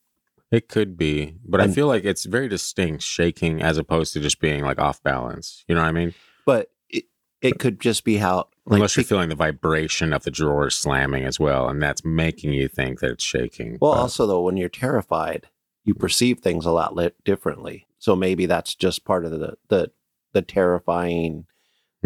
[0.51, 4.41] It could be, but I feel like it's very distinct shaking as opposed to just
[4.41, 5.65] being like off balance.
[5.69, 6.15] You know what I mean?
[6.47, 7.05] but it,
[7.43, 11.25] it could just be how like Unless you're feeling the vibration of the drawers slamming
[11.25, 13.79] as well, and that's making you think that it's shaking.
[13.81, 15.49] well But- also though when you're terrified
[15.85, 19.91] you perceive things a lot li- differently so maybe that's just part of the the
[20.33, 21.47] the terrifying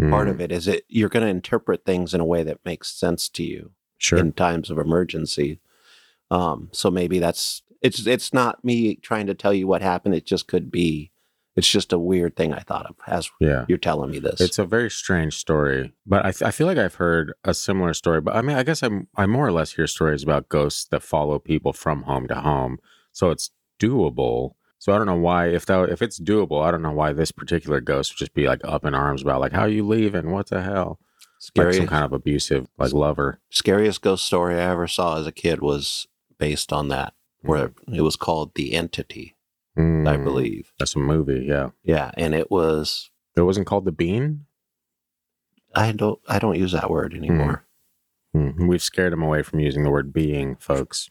[0.09, 2.63] part Mm, of it is it you're going to interpret things in a way that
[2.63, 4.17] makes sense to you sure.
[4.19, 5.59] in times of emergency
[6.31, 10.25] um so maybe that's it's it's not me trying to tell you what happened it
[10.25, 11.11] just could be
[11.59, 13.65] it's just a weird thing i thought of as yeah.
[13.67, 16.95] you're telling me this It's a very strange story, but I, I feel like I've
[16.95, 18.21] heard a similar story.
[18.21, 21.03] But I mean, I guess I'm I more or less hear stories about ghosts that
[21.03, 22.79] follow people from home to home,
[23.11, 24.53] so it's doable.
[24.77, 27.31] So I don't know why if that if it's doable, I don't know why this
[27.31, 30.49] particular ghost would just be like up in arms about like how you leaving, what
[30.49, 30.99] the hell,
[31.55, 33.39] like some kind of abusive like lover.
[33.49, 36.07] scariest ghost story I ever saw as a kid was
[36.37, 37.95] based on that, where mm.
[37.95, 39.35] it was called The Entity,
[39.79, 40.73] I Mm, believe.
[40.77, 41.45] that's a movie.
[41.47, 44.45] Yeah, Yeah, and it was it wasn't called the Bean.
[45.75, 47.65] I don't I don't use that word anymore.
[48.35, 51.09] Mm, we've scared him away from using the word being, folks.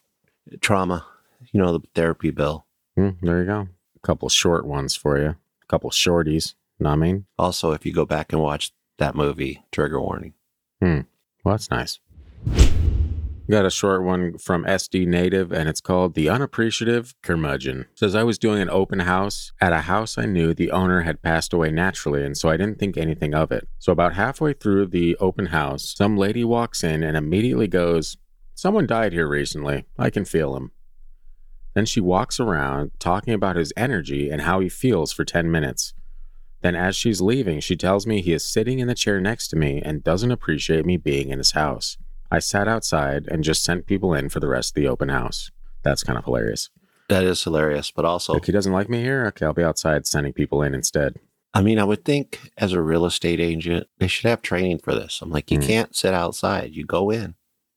[0.60, 1.06] Trauma,
[1.52, 2.66] you know the therapy bill.
[2.98, 3.68] Mm, there you go.
[3.96, 5.28] A couple short ones for you.
[5.30, 6.54] A couple shorties.
[6.78, 7.26] Know what I mean?
[7.38, 10.34] Also, if you go back and watch that movie, trigger warning.
[10.80, 11.00] Hmm.
[11.44, 11.98] Well, that's nice.
[13.50, 17.86] Got a short one from SD Native, and it's called The Unappreciative Curmudgeon.
[17.94, 21.22] Says, I was doing an open house at a house I knew the owner had
[21.22, 23.66] passed away naturally, and so I didn't think anything of it.
[23.78, 28.18] So, about halfway through the open house, some lady walks in and immediately goes,
[28.54, 29.86] Someone died here recently.
[29.98, 30.72] I can feel him.
[31.72, 35.94] Then she walks around talking about his energy and how he feels for 10 minutes.
[36.60, 39.56] Then, as she's leaving, she tells me he is sitting in the chair next to
[39.56, 41.96] me and doesn't appreciate me being in his house.
[42.30, 45.50] I sat outside and just sent people in for the rest of the open house.
[45.82, 46.70] That's kind of hilarious.
[47.08, 49.24] That is hilarious, but also, Like, he doesn't like me here?
[49.28, 51.16] Okay, I'll be outside sending people in instead.
[51.54, 54.94] I mean, I would think as a real estate agent, they should have training for
[54.94, 55.20] this.
[55.22, 55.66] I'm like, you Mm.
[55.66, 56.72] can't sit outside.
[56.74, 57.34] You go in.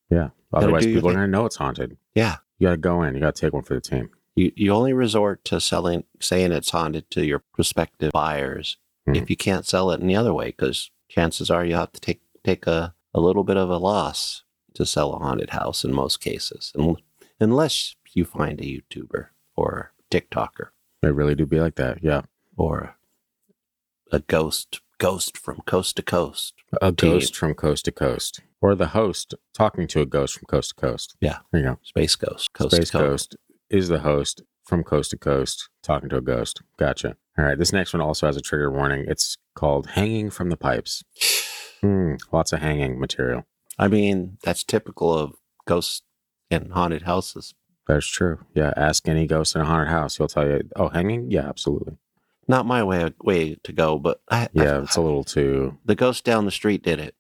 [0.10, 0.30] Yeah.
[0.54, 1.96] Otherwise, people are going to know it's haunted.
[2.14, 2.38] Yeah.
[2.58, 3.14] You got to go in.
[3.16, 4.10] You got to take one for the team.
[4.36, 8.78] You you only resort to selling saying it's haunted to your prospective buyers
[9.08, 9.16] Mhm.
[9.18, 12.22] if you can't sell it any other way, because chances are you have to take
[12.44, 14.44] take a, a little bit of a loss
[14.76, 16.96] to sell a haunted house in most cases, Un-
[17.40, 20.68] unless you find a YouTuber or TikToker
[21.02, 22.00] They really do be like that.
[22.04, 22.22] Yeah.
[22.58, 22.96] or
[24.12, 26.54] a ghost ghost from coast to coast.
[26.82, 27.14] A Team.
[27.14, 28.42] ghost from coast to coast.
[28.62, 31.16] Or the host talking to a ghost from coast to coast.
[31.20, 31.40] Yeah.
[31.52, 31.80] There you go.
[31.82, 33.30] Space ghost, coast Space to coast.
[33.32, 33.38] Ghost
[33.70, 36.62] is the host from coast to coast talking to a ghost.
[36.78, 37.16] Gotcha.
[37.38, 37.58] All right.
[37.58, 39.06] This next one also has a trigger warning.
[39.08, 41.04] It's called Hanging from the Pipes.
[41.82, 43.46] Hmm, lots of hanging material.
[43.80, 45.34] I mean, that's typical of
[45.66, 46.02] ghosts
[46.50, 47.54] and haunted houses.
[47.88, 48.40] That's true.
[48.54, 48.74] Yeah.
[48.78, 50.18] Ask any ghost in a haunted house.
[50.18, 51.32] He'll tell you, oh, hanging?
[51.32, 51.98] Yeah, absolutely.
[52.48, 55.78] Not my way way to go, but I, Yeah, I- it's a little too.
[55.86, 57.16] the ghost down the street did it.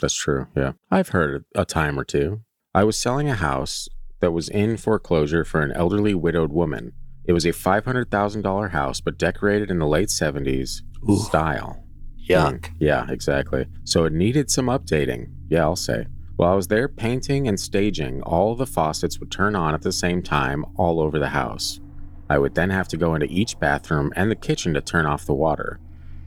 [0.00, 0.46] That's true.
[0.54, 0.72] Yeah.
[0.92, 2.42] I've heard a time or two.
[2.72, 3.88] I was selling a house
[4.20, 6.92] that was in foreclosure for an elderly widowed woman.
[7.24, 10.82] It was a $500,000 house, but decorated in the late 70s
[11.26, 11.84] style.
[12.28, 12.60] Yuck.
[12.60, 13.66] Mm, yeah, exactly.
[13.84, 15.30] So it needed some updating.
[15.48, 16.06] Yeah, I'll say.
[16.36, 19.92] While I was there painting and staging, all the faucets would turn on at the
[19.92, 21.80] same time all over the house.
[22.30, 25.26] I would then have to go into each bathroom and the kitchen to turn off
[25.26, 25.80] the water.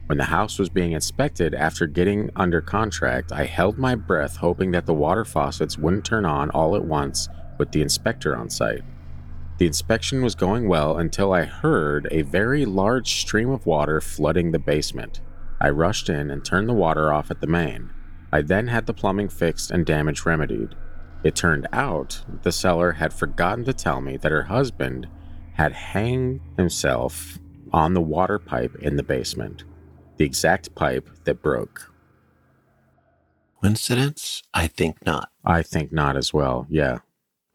[0.06, 4.72] When the house was being inspected after getting under contract, I held my breath hoping
[4.72, 8.82] that the water faucets wouldn't turn on all at once with the inspector on site.
[9.58, 14.50] The inspection was going well until I heard a very large stream of water flooding
[14.50, 15.20] the basement.
[15.62, 17.90] I rushed in and turned the water off at the main.
[18.32, 20.74] I then had the plumbing fixed and damage remedied.
[21.22, 25.06] It turned out the seller had forgotten to tell me that her husband
[25.54, 27.38] had hanged himself
[27.72, 29.62] on the water pipe in the basement,
[30.16, 31.92] the exact pipe that broke.
[33.62, 34.42] Coincidence?
[34.52, 35.30] I think not.
[35.44, 36.66] I think not as well.
[36.68, 36.98] Yeah.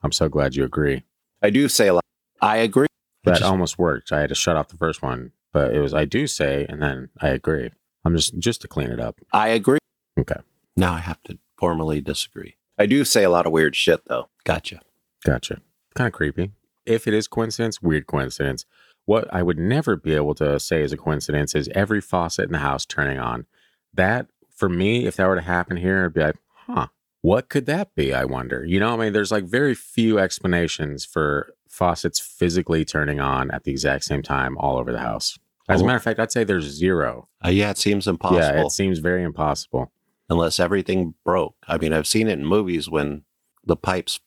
[0.01, 1.03] I'm so glad you agree.
[1.43, 2.05] I do say a lot.
[2.41, 2.87] I agree.
[3.25, 4.13] That just- almost worked.
[4.13, 6.81] I had to shut off the first one, but it was I do say and
[6.81, 7.71] then I agree.
[8.07, 9.19] I'm just just to clean it up.
[9.33, 9.79] I agree.
[10.17, 10.39] Okay.
[10.75, 12.55] Now I have to formally disagree.
[12.77, 14.29] I do say a lot of weird shit, though.
[14.43, 14.81] Gotcha.
[15.25, 15.61] Gotcha.
[15.95, 16.51] Kind of creepy.
[16.85, 18.65] If it is coincidence, weird coincidence.
[19.05, 22.51] What I would never be able to say is a coincidence is every faucet in
[22.51, 23.45] the house turning on.
[23.93, 26.87] That for me, if that were to happen here, I'd be like, huh,
[27.21, 28.13] what could that be?
[28.13, 28.63] I wonder.
[28.65, 33.63] You know, I mean, there's like very few explanations for faucets physically turning on at
[33.63, 35.37] the exact same time all over the house.
[35.69, 35.87] As a Oh.
[35.87, 37.27] matter of fact, I'd say there's zero.
[37.43, 39.91] Uh, yeah, it seems impossible Yeah, it seems very impossible.
[40.29, 41.55] unless everything broke.
[41.67, 43.23] I mean, I've seen it in movies when
[43.65, 44.19] the pipes,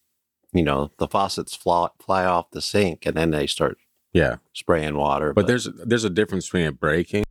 [0.53, 3.79] you know, the faucets fly, fly off the sink and then they start
[4.13, 4.37] Yeah.
[4.53, 5.33] spraying water.
[5.33, 7.25] But there's there's a difference between it breaking.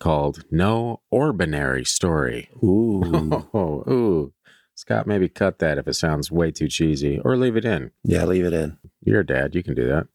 [0.00, 2.48] Called No Ordinary Story.
[2.64, 3.46] Ooh.
[3.54, 4.32] Oh, ooh.
[4.74, 7.90] Scott, maybe cut that if it sounds way too cheesy, or leave it in.
[8.02, 8.78] yeah, leave it in.
[9.02, 10.06] You're a dad, you can do that.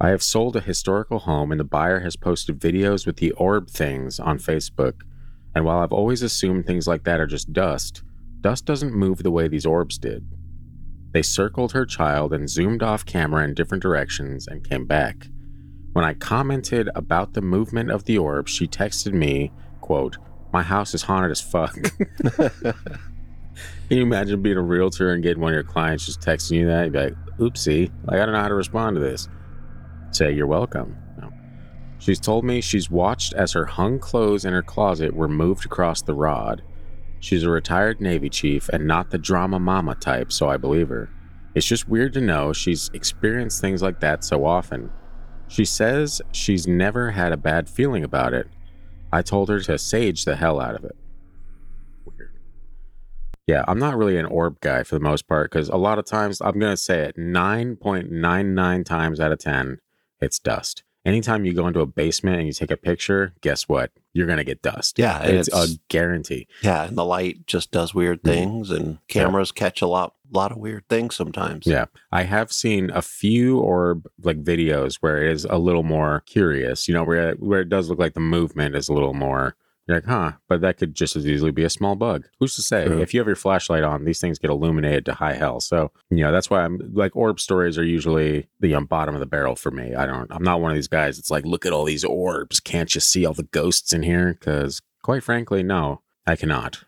[0.00, 3.70] I have sold a historical home, and the buyer has posted videos with the orb
[3.70, 5.00] things on Facebook.
[5.54, 8.02] And while I've always assumed things like that are just dust,
[8.40, 10.26] dust doesn't move the way these orbs did.
[11.12, 15.28] They circled her child and zoomed off camera in different directions and came back.
[15.92, 20.16] When I commented about the movement of the orb, she texted me, quote,
[20.52, 21.74] My house is haunted as fuck.
[23.88, 26.66] Can you imagine being a realtor and getting one of your clients just texting you
[26.66, 26.84] that?
[26.84, 29.28] You'd be like, oopsie, like, I don't know how to respond to this.
[30.12, 30.96] Say, you're welcome.
[31.20, 31.30] No.
[31.98, 36.00] She's told me she's watched as her hung clothes in her closet were moved across
[36.00, 36.62] the rod.
[37.20, 41.10] She's a retired Navy chief and not the drama mama type, so I believe her.
[41.54, 44.90] It's just weird to know she's experienced things like that so often.
[45.52, 48.48] She says she's never had a bad feeling about it.
[49.12, 50.96] I told her to sage the hell out of it.
[52.06, 52.38] Weird.
[53.46, 56.06] Yeah, I'm not really an orb guy for the most part because a lot of
[56.06, 59.78] times I'm going to say it 9.99 times out of 10,
[60.22, 60.84] it's dust.
[61.04, 63.90] Anytime you go into a basement and you take a picture, guess what?
[64.12, 64.98] You're going to get dust.
[64.98, 66.46] Yeah, It's, it's, a guarantee.
[66.62, 68.30] yeah, and the light just does weird mm-hmm.
[68.30, 71.66] things, and cameras catch a lot, lot of weird things sometimes.
[71.66, 71.86] Yeah.
[72.12, 76.86] I have seen a few orb like videos where it is a little more curious,
[76.86, 79.96] you know, where where it does look like the movement is a little more you're
[79.96, 82.28] like, huh, but that could just as easily be a small bug.
[82.38, 82.86] Who's to say?
[82.86, 83.00] True.
[83.00, 85.58] If you have your flashlight on, these things get illuminated to high hell.
[85.60, 89.20] So, you know, that's why I'm like orb stories are usually the um, bottom of
[89.20, 89.94] the barrel for me.
[89.94, 91.18] I don't, I'm not one of these guys.
[91.18, 92.60] It's like, look at all these orbs.
[92.60, 94.36] Can't you see all the ghosts in here?
[94.38, 96.84] Because quite frankly, no, I cannot.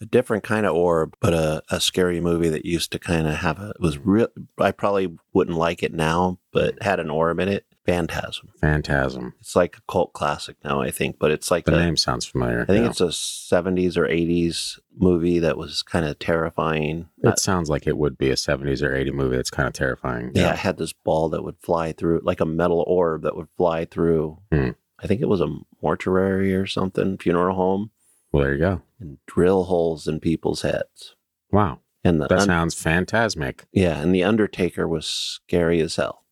[0.00, 3.34] a different kind of orb, but a, a scary movie that used to kind of
[3.36, 4.28] have a was real.
[4.58, 7.66] I probably wouldn't like it now, but had an orb in it.
[7.88, 8.50] Phantasm.
[8.60, 9.34] Phantasm.
[9.40, 12.26] It's like a cult classic now, I think, but it's like The a- name sounds
[12.26, 12.62] familiar.
[12.62, 12.90] I think yeah.
[12.90, 17.08] it's a 70s or 80s movie that was kind of terrifying.
[17.22, 20.32] It sounds like it would be a 70s or 80s movie that's kind of terrifying.
[20.34, 23.48] yeah, it had this ball that would fly through, like a metal orb that would
[23.56, 24.38] fly through.
[24.52, 24.70] Hmm.
[25.00, 27.90] I think it was a mortuary or something, funeral home,
[28.32, 28.82] Well, there you go.
[29.00, 31.14] and drill holes in people's heads.
[31.52, 31.78] Wow.
[32.04, 33.64] And the That un- sounds phantasmic.
[33.72, 36.24] yeah, and the Undertaker was scary as hell.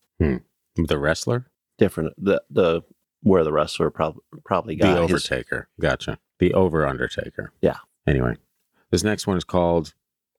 [0.85, 1.47] The wrestler?
[1.77, 2.81] Different the the
[3.21, 5.65] where the wrestler probably probably got the his Overtaker.
[5.79, 6.19] Gotcha.
[6.39, 7.51] The Over Undertaker.
[7.61, 7.77] Yeah.
[8.05, 8.35] Anyway,
[8.91, 9.93] this next one is called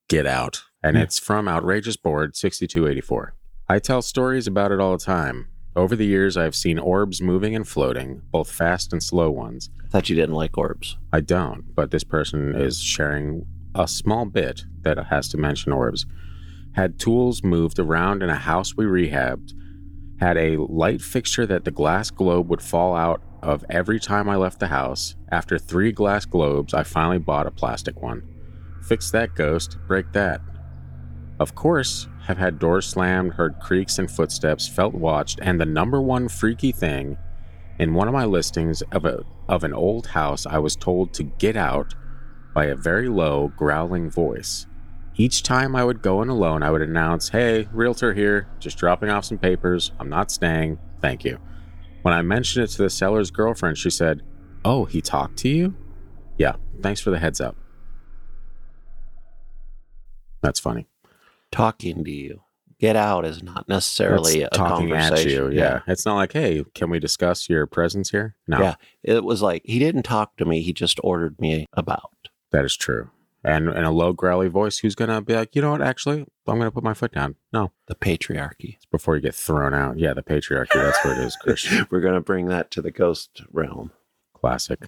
[0.09, 1.03] Get Out, and Hmm.
[1.03, 3.34] it's from Outrageous Board 6284.
[3.68, 5.49] I tell stories about it all the time.
[5.76, 9.70] Over the years, I've seen orbs moving and floating, both fast and slow ones.
[9.84, 10.97] I thought you didn't like orbs.
[11.12, 16.07] I don't, but this person is sharing a small bit that has to mention orbs.
[16.72, 19.53] Had tools moved around in a house we rehabbed.
[20.21, 24.37] Had a light fixture that the glass globe would fall out of every time I
[24.37, 25.14] left the house.
[25.31, 28.23] After three glass globes, I finally bought a plastic one.
[28.83, 30.41] Fix that ghost, break that.
[31.39, 36.03] Of course, have had doors slammed, heard creaks and footsteps, felt watched, and the number
[36.03, 37.16] one freaky thing
[37.79, 41.23] in one of my listings of a of an old house, I was told to
[41.23, 41.95] get out
[42.55, 44.66] by a very low, growling voice.
[45.21, 49.11] Each time I would go in alone, I would announce, Hey, realtor here, just dropping
[49.11, 49.91] off some papers.
[49.99, 50.79] I'm not staying.
[51.03, 51.39] Thank you.
[52.03, 54.23] When I mentioned it to the seller's girlfriend, she said,
[54.64, 55.75] Oh, he talked to you?
[56.37, 57.57] Yeah, thanks for the heads up.
[60.41, 60.87] That's funny.
[61.51, 62.43] Talking to you.
[62.79, 65.31] Get out is not necessarily That's a talking at conversation.
[65.53, 65.59] you.
[65.59, 65.81] Yeah.
[65.89, 68.37] It's not like, Hey, can we discuss your presence here?
[68.47, 68.75] No, Yeah.
[69.03, 70.62] It was like he didn't talk to me.
[70.62, 72.12] He just ordered me about.
[72.53, 73.11] that is true.
[73.49, 75.81] And in a low, growly voice, who's going to be like, You know what?
[75.83, 77.37] Actually, I'm going to put my foot down.
[77.53, 78.75] No, The patriarchy.
[78.77, 79.99] it's before you get thrown out.
[79.99, 80.75] Yeah, the patriarchy.
[80.75, 81.87] That's what it is, Christian.
[81.91, 83.93] We're going to bring that to the ghost realm.
[84.35, 84.87] Classic.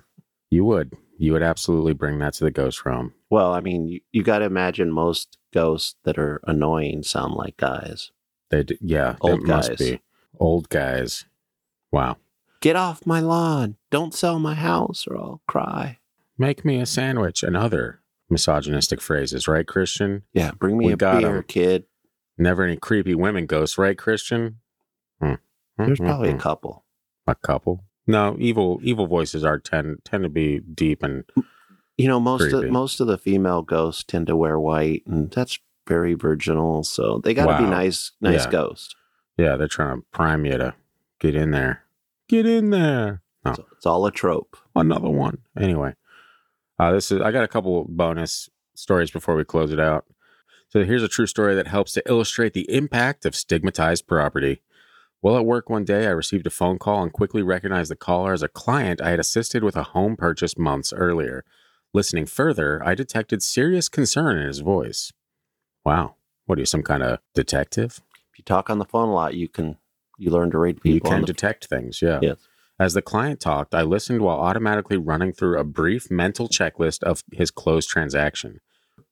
[0.50, 0.96] you would.
[1.18, 3.12] You would absolutely bring that to the ghost realm.
[3.28, 7.56] Well, I mean, you, you got to imagine most ghosts that are annoying sound like
[7.56, 8.10] guys.
[8.50, 9.78] They, d- yeah, Old it must guys.
[9.78, 10.00] be
[10.40, 11.26] old guys.
[11.92, 12.16] Wow.
[12.60, 13.76] Get off my lawn.
[13.90, 15.98] Don't sell my house or I'll cry.
[16.38, 20.22] Make me a sandwich and other misogynistic phrases, right, Christian?
[20.32, 21.42] Yeah, bring me We a got beer, 'em.
[21.44, 21.84] kid.
[22.36, 24.60] Never any creepy women ghosts, right, Christian?
[25.20, 25.34] Hmm.
[25.76, 26.84] There's Hmm, probably hmm, a couple.
[27.26, 27.84] a couple.
[28.06, 31.24] No, evil evil voices are tend tend to be deep and
[31.96, 35.58] You know, most of most of the female ghosts tend to wear white, and that's
[35.86, 36.84] very virginal.
[36.84, 38.50] So they got to be nice, nice Yeah.
[38.50, 38.94] ghosts.
[39.36, 40.74] yeah, they're trying to prime you to
[41.20, 41.84] get in there.
[42.28, 43.22] Get in there.
[43.44, 44.56] So it's all a trope.
[44.76, 45.38] another one.
[45.56, 45.94] Anyway,
[46.78, 50.04] uh, this is I got a couple bonus stories before we close it out.
[50.68, 54.62] So here's a true story that helps to illustrate the impact of stigmatized property.
[55.20, 58.32] While at work one day, I received a phone call and quickly recognized the caller
[58.32, 61.44] as a client I had assisted with a home purchase months earlier.
[61.94, 65.12] Listening further, I detected serious concern in his voice.
[65.84, 68.00] Wow, what are you, some kind of detective?
[68.32, 69.78] If you talk on the phone a lot, you can
[70.18, 71.10] you learn to read people.
[71.10, 72.18] You can detect things, yeah.
[72.20, 72.47] Yes.
[72.80, 77.24] As the client talked, I listened while automatically running through a brief mental checklist of
[77.32, 78.60] his closed transaction.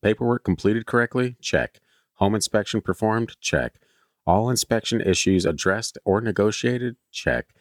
[0.03, 1.37] Paperwork completed correctly?
[1.41, 1.81] Check.
[2.15, 3.37] Home inspection performed?
[3.41, 3.81] Check.
[4.25, 6.97] All inspection issues addressed or negotiated?
[7.11, 7.55] Check.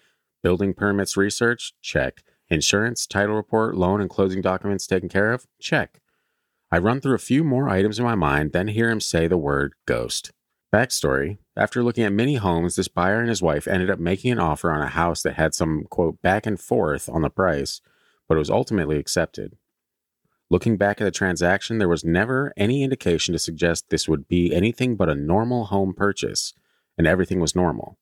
[0.43, 1.73] Building permits researched?
[1.81, 2.21] Check.
[2.49, 5.47] Insurance, title report, loan, and closing documents taken care of?
[5.59, 6.01] Check.
[6.71, 9.37] I run through a few more items in my mind, then hear him say the
[9.37, 10.31] word ghost.
[10.75, 14.39] Backstory After looking at many homes, this buyer and his wife ended up making an
[14.39, 17.79] offer on a house that had some, quote, back and forth on the price,
[18.27, 19.55] but it was ultimately accepted.
[20.49, 24.53] Looking back at the transaction, there was never any indication to suggest this would be
[24.53, 26.53] anything but a normal home purchase,
[26.97, 27.97] and everything was normal.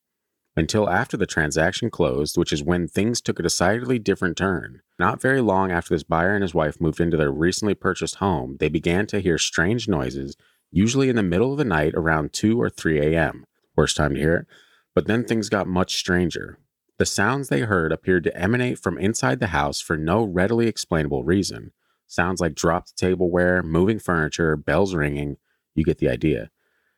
[0.55, 4.81] Until after the transaction closed, which is when things took a decidedly different turn.
[4.97, 8.57] Not very long after this buyer and his wife moved into their recently purchased home,
[8.59, 10.35] they began to hear strange noises
[10.73, 13.45] usually in the middle of the night around 2 or 3 a.m.
[13.75, 14.47] Worst time to hear it.
[14.95, 16.57] But then things got much stranger.
[16.97, 21.23] The sounds they heard appeared to emanate from inside the house for no readily explainable
[21.23, 21.71] reason.
[22.07, 25.37] Sounds like dropped tableware, moving furniture, bells ringing.
[25.75, 26.49] You get the idea.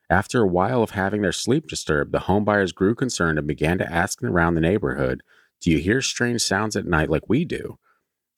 [0.08, 3.92] After a while of having their sleep disturbed, the homebuyers grew concerned and began to
[3.92, 5.22] ask around the neighborhood,
[5.60, 7.78] Do you hear strange sounds at night like we do?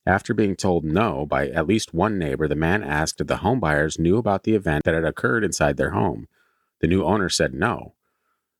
[0.08, 3.98] After being told no by at least one neighbor, the man asked if the homebuyers
[3.98, 6.28] knew about the event that had occurred inside their home.
[6.80, 7.92] The new owner said no.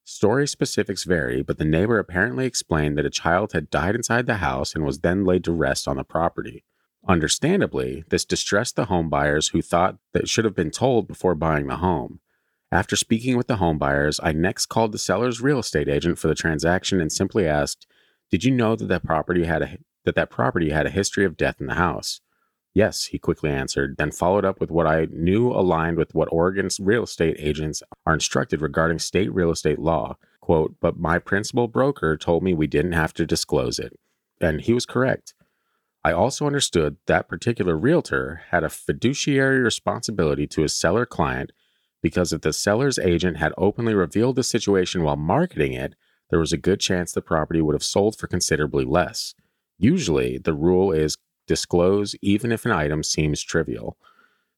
[0.04, 4.34] Story specifics vary, but the neighbor apparently explained that a child had died inside the
[4.34, 6.64] house and was then laid to rest on the property.
[7.08, 11.76] Understandably, this distressed the homebuyers who thought that should have been told before buying the
[11.76, 12.20] home.
[12.70, 16.34] After speaking with the homebuyers, I next called the seller's real estate agent for the
[16.34, 17.86] transaction and simply asked,
[18.30, 21.36] "Did you know that that property had a that that property had a history of
[21.36, 22.20] death in the house?"
[22.74, 26.78] Yes, he quickly answered, then followed up with what I knew aligned with what Oregon's
[26.78, 30.16] real estate agents are instructed regarding state real estate law.
[30.40, 33.98] Quote, but my principal broker told me we didn't have to disclose it.
[34.40, 35.34] And he was correct.
[36.04, 41.50] I also understood that particular realtor had a fiduciary responsibility to his seller client
[42.00, 45.94] because if the seller's agent had openly revealed the situation while marketing it,
[46.30, 49.34] there was a good chance the property would have sold for considerably less.
[49.78, 51.16] Usually, the rule is
[51.46, 53.96] disclose even if an item seems trivial.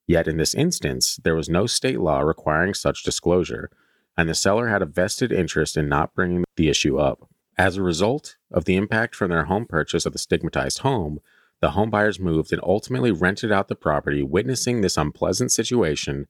[0.06, 3.70] Yet in this instance, there was no state law requiring such disclosure,
[4.16, 7.28] and the seller had a vested interest in not bringing the issue up.
[7.56, 11.20] As a result of the impact from their home purchase of the stigmatized home,
[11.60, 16.26] the homebuyers moved and ultimately rented out the property, witnessing this unpleasant situation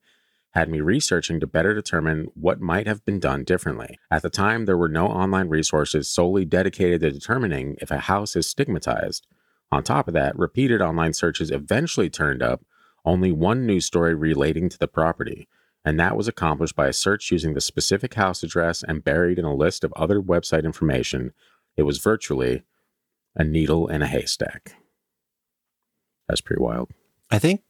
[0.52, 3.98] had me researching to better determine what might have been done differently.
[4.10, 8.34] At the time, there were no online resources solely dedicated to determining if a house
[8.34, 9.26] is stigmatized.
[9.70, 12.64] On top of that, repeated online searches eventually turned up
[13.04, 15.48] only one news story relating to the property,
[15.84, 19.44] and that was accomplished by a search using the specific house address and buried in
[19.44, 21.32] a list of other website information.
[21.76, 22.64] It was virtually
[23.36, 24.74] a needle in a haystack.
[26.28, 26.90] That's pretty wild.
[27.30, 27.62] I think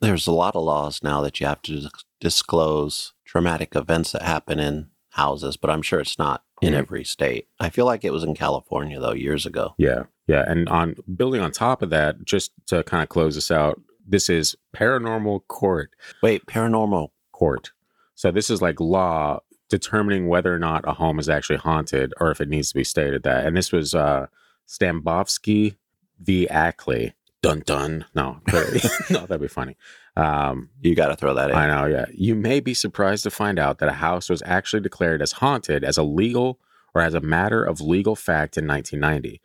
[0.00, 1.88] there's a lot of laws now that you have to
[2.20, 6.76] disclose traumatic events that happen in houses, but I'm sure it's not in Mhm.
[6.78, 7.48] every state.
[7.60, 9.74] I feel like it was in California though years ago.
[9.78, 10.04] Yeah.
[10.26, 10.44] Yeah.
[10.46, 14.28] And on building on top of that, just to kind of close this out, this
[14.30, 15.90] is paranormal court.
[16.22, 17.08] Wait, paranormal.
[17.32, 17.72] Court.
[18.14, 22.30] So this is like law determining whether or not a home is actually haunted or
[22.30, 23.44] if it needs to be stated that.
[23.46, 24.26] And this was uh
[24.68, 25.76] Stambovsky
[26.20, 26.48] v.
[26.48, 27.14] Ackley.
[27.42, 28.04] Dun dun.
[28.14, 28.38] No,
[29.10, 29.76] no, that'd be funny.
[30.16, 31.56] Um, You got to throw that in.
[31.56, 32.06] I know, yeah.
[32.12, 35.82] You may be surprised to find out that a house was actually declared as haunted
[35.82, 36.60] as a legal
[36.94, 39.40] or as a matter of legal fact in 1990.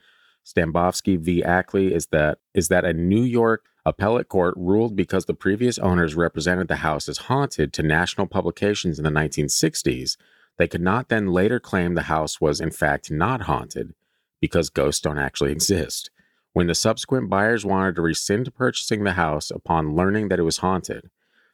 [0.46, 1.44] Stambovsky v.
[1.44, 6.16] Ackley is that is that a New York appellate court ruled because the previous owners
[6.16, 10.18] represented the house as haunted to national publications in the 1960s,
[10.58, 13.94] they could not then later claim the house was in fact not haunted
[14.40, 16.12] because ghosts don't actually exist.
[16.58, 20.58] When the subsequent buyers wanted to rescind purchasing the house upon learning that it was
[20.58, 21.12] haunted,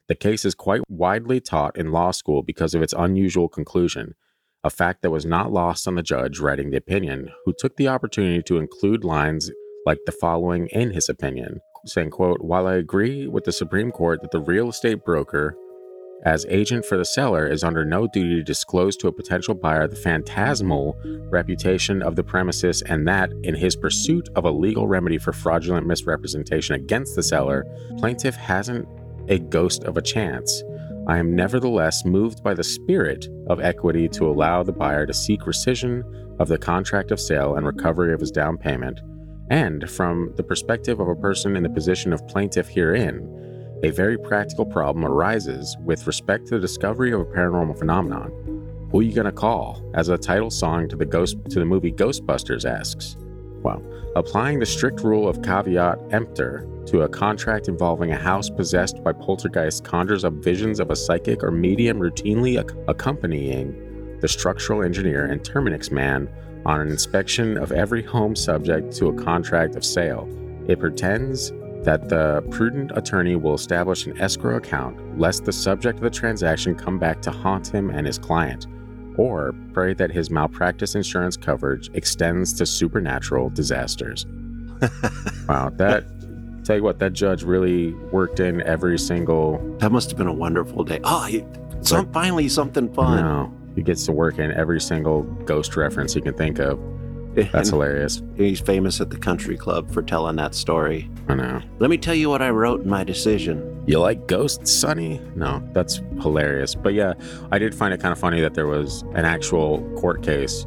[0.07, 4.15] the case is quite widely taught in law school because of its unusual conclusion,
[4.63, 7.89] a fact that was not lost on the judge writing the opinion, who took the
[7.89, 9.51] opportunity to include lines
[9.85, 14.21] like the following in his opinion, saying, quote, While I agree with the Supreme Court
[14.21, 15.57] that the real estate broker
[16.23, 19.87] as agent for the seller is under no duty to disclose to a potential buyer
[19.87, 20.97] the phantasmal
[21.29, 25.85] reputation of the premises and that in his pursuit of a legal remedy for fraudulent
[25.85, 27.65] misrepresentation against the seller
[27.97, 28.87] plaintiff hasn't
[29.29, 30.63] a ghost of a chance.
[31.07, 35.41] I am nevertheless moved by the spirit of equity to allow the buyer to seek
[35.41, 36.03] rescission
[36.39, 39.01] of the contract of sale and recovery of his down payment
[39.49, 43.42] and from the perspective of a person in the position of plaintiff herein
[43.83, 48.31] a very practical problem arises with respect to the discovery of a paranormal phenomenon.
[48.89, 49.83] Who are you going to call?
[49.93, 53.17] As a title song to the ghost to the movie Ghostbusters asks.
[53.61, 53.83] Well,
[54.15, 59.11] applying the strict rule of caveat emptor to a contract involving a house possessed by
[59.11, 65.25] poltergeist conjures up visions of a psychic or medium routinely ac- accompanying the structural engineer
[65.25, 66.29] and Terminix man
[66.65, 70.29] on an inspection of every home subject to a contract of sale.
[70.69, 71.51] It pretends
[71.83, 76.75] that the prudent attorney will establish an escrow account lest the subject of the transaction
[76.75, 78.67] come back to haunt him and his client,
[79.17, 84.25] or pray that his malpractice insurance coverage extends to supernatural disasters.
[85.47, 86.05] wow, that
[86.63, 90.33] tell you what, that judge really worked in every single That must have been a
[90.33, 90.99] wonderful day.
[91.03, 91.45] Oh, he,
[91.81, 93.21] some, finally something fun.
[93.21, 96.79] no, he gets to work in every single ghost reference he can think of.
[97.35, 98.21] That's And hilarious.
[98.35, 101.09] he's famous at the country club for telling that story.
[101.27, 101.61] I know.
[101.79, 103.83] Let me tell you what I wrote in my decision.
[103.87, 105.19] You like ghosts, Sonny?
[105.35, 106.75] No, that's hilarious.
[106.75, 107.13] But yeah,
[107.51, 110.65] I did find it kind of funny that there was an actual court case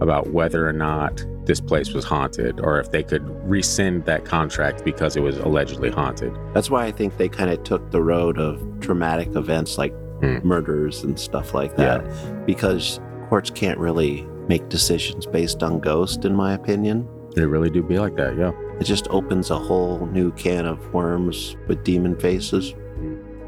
[0.00, 4.84] about whether or not this place was haunted or if they could rescind that contract
[4.84, 6.32] because it was allegedly haunted.
[6.54, 10.38] That's why I think they kind of took the road of traumatic events like Hmm.
[10.46, 12.04] murders and stuff like that
[12.46, 17.08] because courts can't really make decisions based on ghost, in my opinion.
[17.34, 18.52] They really do be like that, yeah.
[18.78, 22.74] It just opens a whole new can of worms with demon faces.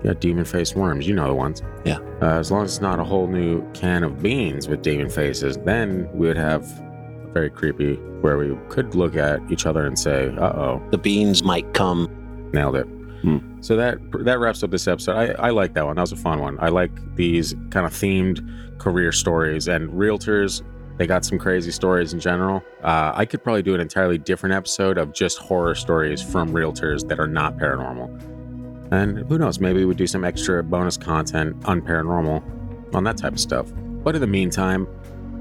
[0.03, 1.63] Yeah, demon faced worms, you know the ones.
[1.85, 1.99] Yeah.
[2.21, 5.57] Uh, as long as it's not a whole new can of beans with demon faces,
[5.59, 6.67] then we would have
[7.33, 11.43] very creepy where we could look at each other and say, uh oh, The beans
[11.43, 12.09] might come.
[12.53, 12.87] Nailed it.
[13.23, 13.39] Hmm.
[13.63, 15.17] So that that wraps up this episode.
[15.17, 15.97] I, I like that one.
[15.97, 16.59] That was a fun one.
[16.61, 20.63] I like these kind of themed career stories and realtors.
[20.97, 22.63] They got some crazy stories in general.
[22.83, 27.07] Uh, I could probably do an entirely different episode of just horror stories from realtors
[27.09, 28.93] that are not paranormal.
[28.93, 33.33] And who knows, maybe we do some extra bonus content on paranormal, on that type
[33.33, 33.73] of stuff.
[33.75, 34.87] But in the meantime,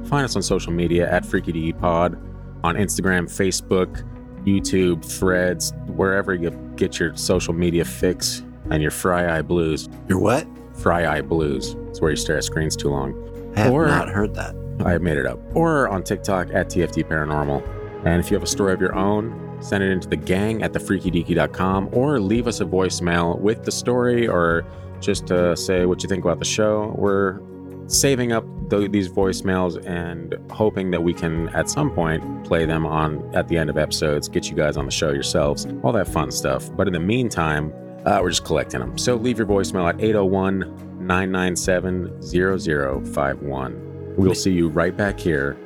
[0.05, 2.15] find us on social media at Freaky Pod
[2.63, 4.03] on Instagram, Facebook,
[4.45, 8.41] YouTube, Threads, wherever you get your social media fix
[8.71, 9.87] and your fry eye blues.
[10.07, 10.47] You're what?
[10.75, 11.75] Fry eye blues.
[11.89, 13.13] It's where you stare at screens too long.
[13.55, 14.55] I have Or- not heard that.
[14.79, 15.39] I made it up.
[15.55, 18.05] Or on TikTok at TFT Paranormal.
[18.05, 20.73] And if you have a story of your own, send it into the gang at
[20.73, 24.65] thefreakydeaky.com or leave us a voicemail with the story or
[24.99, 26.93] just to say what you think about the show.
[26.97, 27.39] We're
[27.87, 32.85] saving up th- these voicemails and hoping that we can at some point play them
[32.85, 36.07] on at the end of episodes, get you guys on the show yourselves, all that
[36.07, 36.69] fun stuff.
[36.75, 37.73] But in the meantime,
[38.05, 38.97] uh, we're just collecting them.
[38.97, 40.59] So leave your voicemail at 801
[41.07, 43.92] 997 0051.
[44.17, 45.57] We'll see you right back here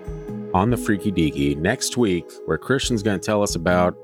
[0.54, 3.96] on the Freaky Deaky next week, where Christian's going to tell us about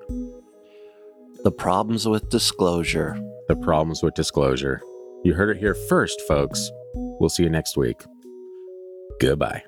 [1.43, 3.17] The problems with disclosure.
[3.47, 4.81] the problems with disclosure.
[5.23, 6.69] You heard it here first, folks.
[6.95, 8.01] We'll see you next week.
[9.19, 9.63] Goodbye.